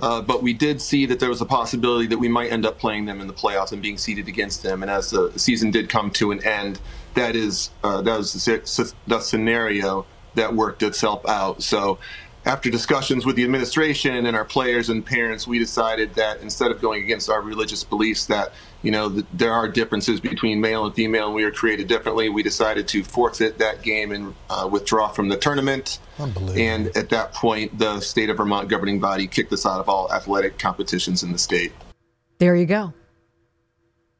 uh, 0.00 0.22
but 0.22 0.42
we 0.42 0.52
did 0.52 0.82
see 0.82 1.06
that 1.06 1.20
there 1.20 1.28
was 1.28 1.40
a 1.40 1.46
possibility 1.46 2.08
that 2.08 2.18
we 2.18 2.28
might 2.28 2.50
end 2.50 2.66
up 2.66 2.80
playing 2.80 3.04
them 3.04 3.20
in 3.20 3.28
the 3.28 3.32
playoffs 3.32 3.70
and 3.70 3.80
being 3.80 3.96
seeded 3.96 4.26
against 4.26 4.64
them. 4.64 4.82
And 4.82 4.90
as 4.90 5.10
the 5.10 5.32
season 5.38 5.70
did 5.70 5.88
come 5.88 6.10
to 6.12 6.32
an 6.32 6.44
end, 6.44 6.80
that 7.14 7.36
is 7.36 7.70
uh, 7.84 8.02
that 8.02 8.18
was 8.18 8.32
the, 8.32 8.92
the 9.06 9.20
scenario 9.20 10.04
that 10.34 10.54
worked 10.54 10.82
itself 10.82 11.26
out. 11.28 11.62
So 11.62 11.98
after 12.46 12.70
discussions 12.70 13.26
with 13.26 13.36
the 13.36 13.44
administration 13.44 14.26
and 14.26 14.34
our 14.34 14.44
players 14.44 14.88
and 14.88 15.04
parents, 15.04 15.46
we 15.46 15.58
decided 15.58 16.14
that 16.14 16.40
instead 16.40 16.70
of 16.70 16.80
going 16.80 17.02
against 17.02 17.28
our 17.28 17.42
religious 17.42 17.84
beliefs, 17.84 18.26
that 18.26 18.52
you 18.82 18.90
know 18.90 19.10
the, 19.10 19.26
there 19.32 19.52
are 19.52 19.68
differences 19.68 20.20
between 20.20 20.60
male 20.60 20.86
and 20.86 20.94
female, 20.94 21.26
and 21.26 21.34
we 21.34 21.44
are 21.44 21.50
created 21.50 21.86
differently. 21.86 22.30
We 22.30 22.42
decided 22.42 22.88
to 22.88 23.04
forfeit 23.04 23.58
that 23.58 23.82
game 23.82 24.12
and 24.12 24.34
uh, 24.48 24.68
withdraw 24.70 25.08
from 25.08 25.28
the 25.28 25.36
tournament. 25.36 25.98
And 26.18 26.94
at 26.96 27.10
that 27.10 27.32
point, 27.34 27.78
the 27.78 28.00
state 28.00 28.30
of 28.30 28.38
Vermont 28.38 28.68
governing 28.68 29.00
body 29.00 29.26
kicked 29.26 29.52
us 29.52 29.66
out 29.66 29.80
of 29.80 29.88
all 29.88 30.12
athletic 30.12 30.58
competitions 30.58 31.22
in 31.22 31.32
the 31.32 31.38
state. 31.38 31.72
There 32.38 32.56
you 32.56 32.66
go. 32.66 32.94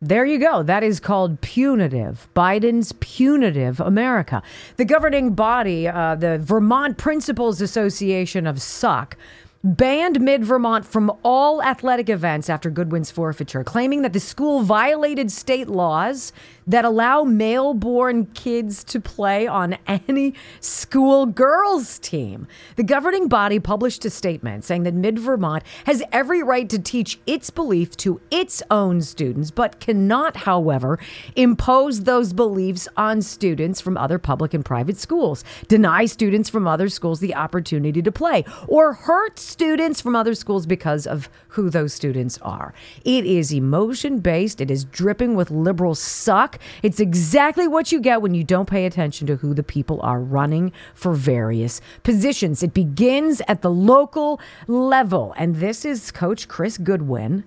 There 0.02 0.24
you 0.24 0.38
go. 0.38 0.62
That 0.62 0.82
is 0.82 0.98
called 0.98 1.42
punitive. 1.42 2.26
Biden's 2.34 2.92
punitive 3.00 3.80
America. 3.80 4.42
The 4.78 4.86
governing 4.86 5.34
body, 5.34 5.86
uh, 5.88 6.14
the 6.14 6.38
Vermont 6.38 6.96
Principals 6.96 7.60
Association 7.60 8.46
of 8.46 8.62
Suck, 8.62 9.18
banned 9.62 10.18
Mid 10.18 10.42
Vermont 10.42 10.86
from 10.86 11.12
all 11.22 11.62
athletic 11.62 12.08
events 12.08 12.48
after 12.48 12.70
Goodwin's 12.70 13.10
forfeiture, 13.10 13.62
claiming 13.62 14.00
that 14.00 14.14
the 14.14 14.20
school 14.20 14.62
violated 14.62 15.30
state 15.30 15.68
laws 15.68 16.32
that 16.70 16.84
allow 16.84 17.24
male 17.24 17.74
born 17.74 18.26
kids 18.26 18.84
to 18.84 19.00
play 19.00 19.46
on 19.46 19.76
any 19.88 20.34
school 20.60 21.26
girls 21.26 21.98
team. 21.98 22.46
The 22.76 22.84
governing 22.84 23.26
body 23.26 23.58
published 23.58 24.04
a 24.04 24.10
statement 24.10 24.64
saying 24.64 24.84
that 24.84 24.94
Mid 24.94 25.18
Vermont 25.18 25.64
has 25.84 26.02
every 26.12 26.42
right 26.44 26.68
to 26.68 26.78
teach 26.78 27.18
its 27.26 27.50
belief 27.50 27.96
to 27.98 28.20
its 28.30 28.62
own 28.70 29.02
students, 29.02 29.50
but 29.50 29.80
cannot, 29.80 30.36
however, 30.38 30.98
impose 31.34 32.04
those 32.04 32.32
beliefs 32.32 32.86
on 32.96 33.20
students 33.20 33.80
from 33.80 33.96
other 33.96 34.18
public 34.18 34.54
and 34.54 34.64
private 34.64 34.96
schools, 34.96 35.42
deny 35.66 36.04
students 36.04 36.48
from 36.48 36.68
other 36.68 36.88
schools 36.88 37.18
the 37.18 37.34
opportunity 37.34 38.00
to 38.00 38.12
play, 38.12 38.44
or 38.68 38.92
hurt 38.92 39.40
students 39.40 40.00
from 40.00 40.14
other 40.14 40.36
schools 40.36 40.66
because 40.66 41.06
of 41.06 41.28
who 41.48 41.68
those 41.68 41.92
students 41.92 42.38
are. 42.42 42.72
It 43.04 43.26
is 43.26 43.52
emotion 43.52 44.20
based, 44.20 44.60
it 44.60 44.70
is 44.70 44.84
dripping 44.84 45.34
with 45.34 45.50
liberal 45.50 45.96
suck. 45.96 46.59
It's 46.82 47.00
exactly 47.00 47.68
what 47.68 47.92
you 47.92 48.00
get 48.00 48.22
when 48.22 48.34
you 48.34 48.44
don't 48.44 48.68
pay 48.68 48.86
attention 48.86 49.26
to 49.28 49.36
who 49.36 49.54
the 49.54 49.62
people 49.62 50.00
are 50.02 50.20
running 50.20 50.72
for 50.94 51.12
various 51.12 51.80
positions. 52.02 52.62
It 52.62 52.74
begins 52.74 53.42
at 53.48 53.62
the 53.62 53.70
local 53.70 54.40
level. 54.66 55.34
And 55.36 55.56
this 55.56 55.84
is 55.84 56.10
Coach 56.10 56.48
Chris 56.48 56.78
Goodwin 56.78 57.44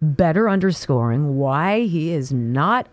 better 0.00 0.48
underscoring 0.48 1.36
why 1.36 1.82
he 1.82 2.10
is 2.10 2.32
not 2.32 2.88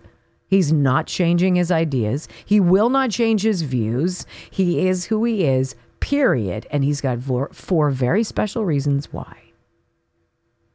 he's 0.48 0.72
not 0.72 1.08
changing 1.08 1.56
his 1.56 1.72
ideas. 1.72 2.28
He 2.46 2.60
will 2.60 2.90
not 2.90 3.10
change 3.10 3.44
his 3.44 3.62
views. 3.62 4.26
He 4.50 4.88
is 4.88 5.06
who 5.06 5.24
he 5.24 5.46
is, 5.46 5.76
period. 6.00 6.68
And 6.72 6.84
he's 6.84 7.02
got 7.02 7.22
four, 7.22 7.50
four 7.54 7.90
very 7.90 8.24
special 8.24 8.66
reasons 8.66 9.12
why. 9.14 9.38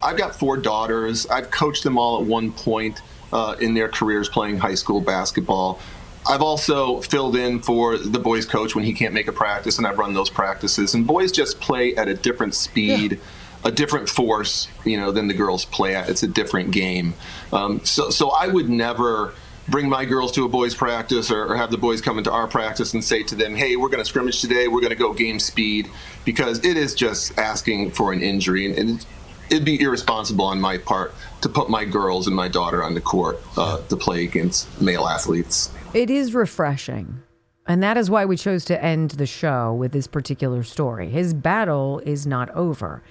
I've 0.00 0.16
got 0.16 0.34
four 0.34 0.56
daughters. 0.56 1.26
I've 1.26 1.50
coached 1.50 1.84
them 1.84 1.98
all 1.98 2.20
at 2.20 2.26
one 2.26 2.52
point 2.52 3.00
uh, 3.32 3.56
in 3.60 3.74
their 3.74 3.88
careers 3.88 4.28
playing 4.28 4.58
high 4.58 4.74
school 4.74 5.00
basketball. 5.00 5.80
I've 6.28 6.42
also 6.42 7.00
filled 7.02 7.36
in 7.36 7.60
for 7.60 7.96
the 7.96 8.18
boys 8.18 8.46
coach 8.46 8.74
when 8.74 8.84
he 8.84 8.92
can't 8.92 9.14
make 9.14 9.28
a 9.28 9.32
practice, 9.32 9.78
and 9.78 9.86
I've 9.86 9.98
run 9.98 10.12
those 10.12 10.30
practices. 10.30 10.94
And 10.94 11.06
boys 11.06 11.30
just 11.30 11.60
play 11.60 11.94
at 11.94 12.08
a 12.08 12.14
different 12.14 12.54
speed. 12.54 13.12
Yeah 13.12 13.18
a 13.64 13.70
different 13.72 14.08
force, 14.08 14.68
you 14.84 14.96
know, 14.96 15.10
than 15.10 15.26
the 15.26 15.34
girls 15.34 15.64
play 15.64 15.96
at. 15.96 16.08
It's 16.08 16.22
a 16.22 16.28
different 16.28 16.70
game. 16.70 17.14
Um, 17.52 17.84
so, 17.84 18.10
so 18.10 18.30
I 18.30 18.46
would 18.46 18.70
never 18.70 19.34
bring 19.68 19.88
my 19.88 20.04
girls 20.04 20.30
to 20.32 20.44
a 20.44 20.48
boys 20.48 20.74
practice 20.74 21.30
or, 21.32 21.52
or, 21.52 21.56
have 21.56 21.72
the 21.72 21.78
boys 21.78 22.00
come 22.00 22.18
into 22.18 22.30
our 22.30 22.46
practice 22.46 22.94
and 22.94 23.02
say 23.02 23.24
to 23.24 23.34
them, 23.34 23.56
"Hey, 23.56 23.74
we're 23.74 23.88
going 23.88 24.02
to 24.02 24.04
scrimmage 24.04 24.40
today. 24.40 24.68
We're 24.68 24.80
going 24.80 24.90
to 24.90 24.96
go 24.96 25.12
game 25.12 25.40
speed," 25.40 25.90
because 26.24 26.64
it 26.64 26.76
is 26.76 26.94
just 26.94 27.36
asking 27.38 27.90
for 27.90 28.12
an 28.12 28.22
injury, 28.22 28.66
and, 28.66 28.78
and 28.78 29.06
it'd 29.50 29.64
be 29.64 29.80
irresponsible 29.80 30.44
on 30.44 30.60
my 30.60 30.78
part 30.78 31.14
to 31.40 31.48
put 31.48 31.68
my 31.68 31.84
girls 31.84 32.26
and 32.26 32.34
my 32.34 32.48
daughter 32.48 32.82
on 32.82 32.94
the 32.94 33.00
court 33.00 33.40
uh, 33.56 33.80
to 33.88 33.96
play 33.96 34.24
against 34.24 34.80
male 34.80 35.06
athletes. 35.06 35.70
It 35.94 36.10
is 36.10 36.34
refreshing. 36.34 37.22
And 37.66 37.82
that 37.82 37.96
is 37.96 38.08
why 38.08 38.24
we 38.24 38.36
chose 38.36 38.64
to 38.66 38.82
end 38.82 39.12
the 39.12 39.26
show 39.26 39.74
with 39.74 39.92
this 39.92 40.06
particular 40.06 40.62
story. 40.62 41.08
His 41.08 41.34
battle 41.34 42.00
is 42.04 42.26
not 42.26 42.48
over. 42.50 43.02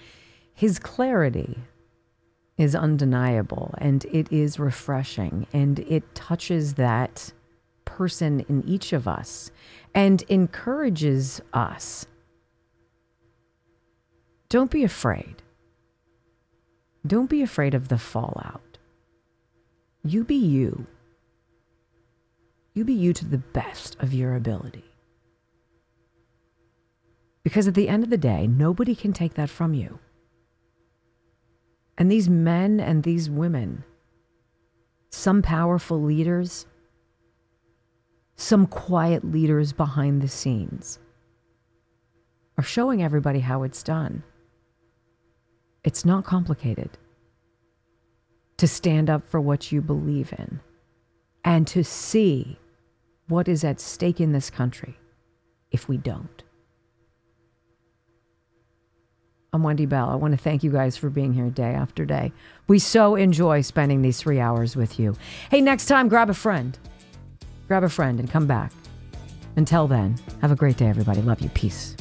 His 0.53 0.79
clarity 0.79 1.59
is 2.57 2.73
undeniable 2.73 3.73
and 3.79 4.05
it 4.05 4.31
is 4.31 4.57
refreshing 4.57 5.45
and 5.51 5.79
it 5.79 6.15
touches 6.15 6.75
that 6.75 7.33
person 7.83 8.45
in 8.47 8.63
each 8.65 8.93
of 8.93 9.07
us 9.07 9.51
and 9.93 10.23
encourages 10.29 11.41
us. 11.53 12.05
Don't 14.47 14.71
be 14.71 14.83
afraid. 14.83 15.41
Don't 17.05 17.29
be 17.29 17.41
afraid 17.41 17.73
of 17.73 17.87
the 17.87 17.97
fallout. 17.97 18.77
You 20.03 20.23
be 20.23 20.35
you. 20.35 20.87
You 22.73 22.83
be 22.83 22.93
you 22.93 23.13
to 23.13 23.25
the 23.25 23.37
best 23.37 23.95
of 23.99 24.13
your 24.13 24.35
ability. 24.35 24.85
Because 27.43 27.67
at 27.67 27.75
the 27.75 27.89
end 27.89 28.03
of 28.03 28.09
the 28.09 28.17
day, 28.17 28.47
nobody 28.47 28.95
can 28.95 29.13
take 29.13 29.35
that 29.35 29.49
from 29.49 29.73
you. 29.73 29.99
And 31.97 32.11
these 32.11 32.27
men 32.27 32.79
and 32.79 33.03
these 33.03 33.29
women, 33.29 33.83
some 35.09 35.41
powerful 35.41 36.01
leaders, 36.01 36.65
some 38.35 38.65
quiet 38.67 39.23
leaders 39.23 39.73
behind 39.73 40.21
the 40.21 40.27
scenes, 40.27 40.99
are 42.57 42.63
showing 42.63 43.03
everybody 43.03 43.39
how 43.39 43.63
it's 43.63 43.83
done. 43.83 44.23
It's 45.85 46.03
not 46.03 46.25
complicated 46.25 46.89
to 48.57 48.67
stand 48.67 49.07
up 49.07 49.29
for 49.29 49.39
what 49.39 49.71
you 49.71 49.81
believe 49.81 50.33
in 50.35 50.59
and 51.43 51.67
to 51.67 51.83
see 51.83 52.57
what 53.27 53.47
is 53.47 53.63
at 53.63 53.79
stake 53.79 54.19
in 54.19 54.31
this 54.31 54.49
country 54.49 54.97
if 55.71 55.87
we 55.87 55.97
don't. 55.97 56.43
I'm 59.53 59.61
Wendy 59.61 59.85
Bell. 59.85 60.09
I 60.09 60.15
want 60.15 60.33
to 60.33 60.37
thank 60.37 60.63
you 60.63 60.71
guys 60.71 60.97
for 60.97 61.11
being 61.11 61.33
here 61.33 61.49
day 61.51 61.75
after 61.75 62.03
day. 62.03 62.33
We 62.67 62.79
so 62.79 63.13
enjoy 63.13 63.61
spending 63.61 64.01
these 64.01 64.19
three 64.19 64.39
hours 64.39 64.75
with 64.75 64.99
you. 64.99 65.15
Hey, 65.51 65.61
next 65.61 65.85
time, 65.85 66.09
grab 66.09 66.31
a 66.31 66.33
friend. 66.33 66.77
Grab 67.67 67.83
a 67.83 67.89
friend 67.89 68.19
and 68.19 68.29
come 68.29 68.47
back. 68.47 68.71
Until 69.55 69.87
then, 69.87 70.17
have 70.41 70.51
a 70.51 70.55
great 70.55 70.77
day, 70.77 70.87
everybody. 70.87 71.21
Love 71.21 71.41
you. 71.41 71.49
Peace. 71.49 71.95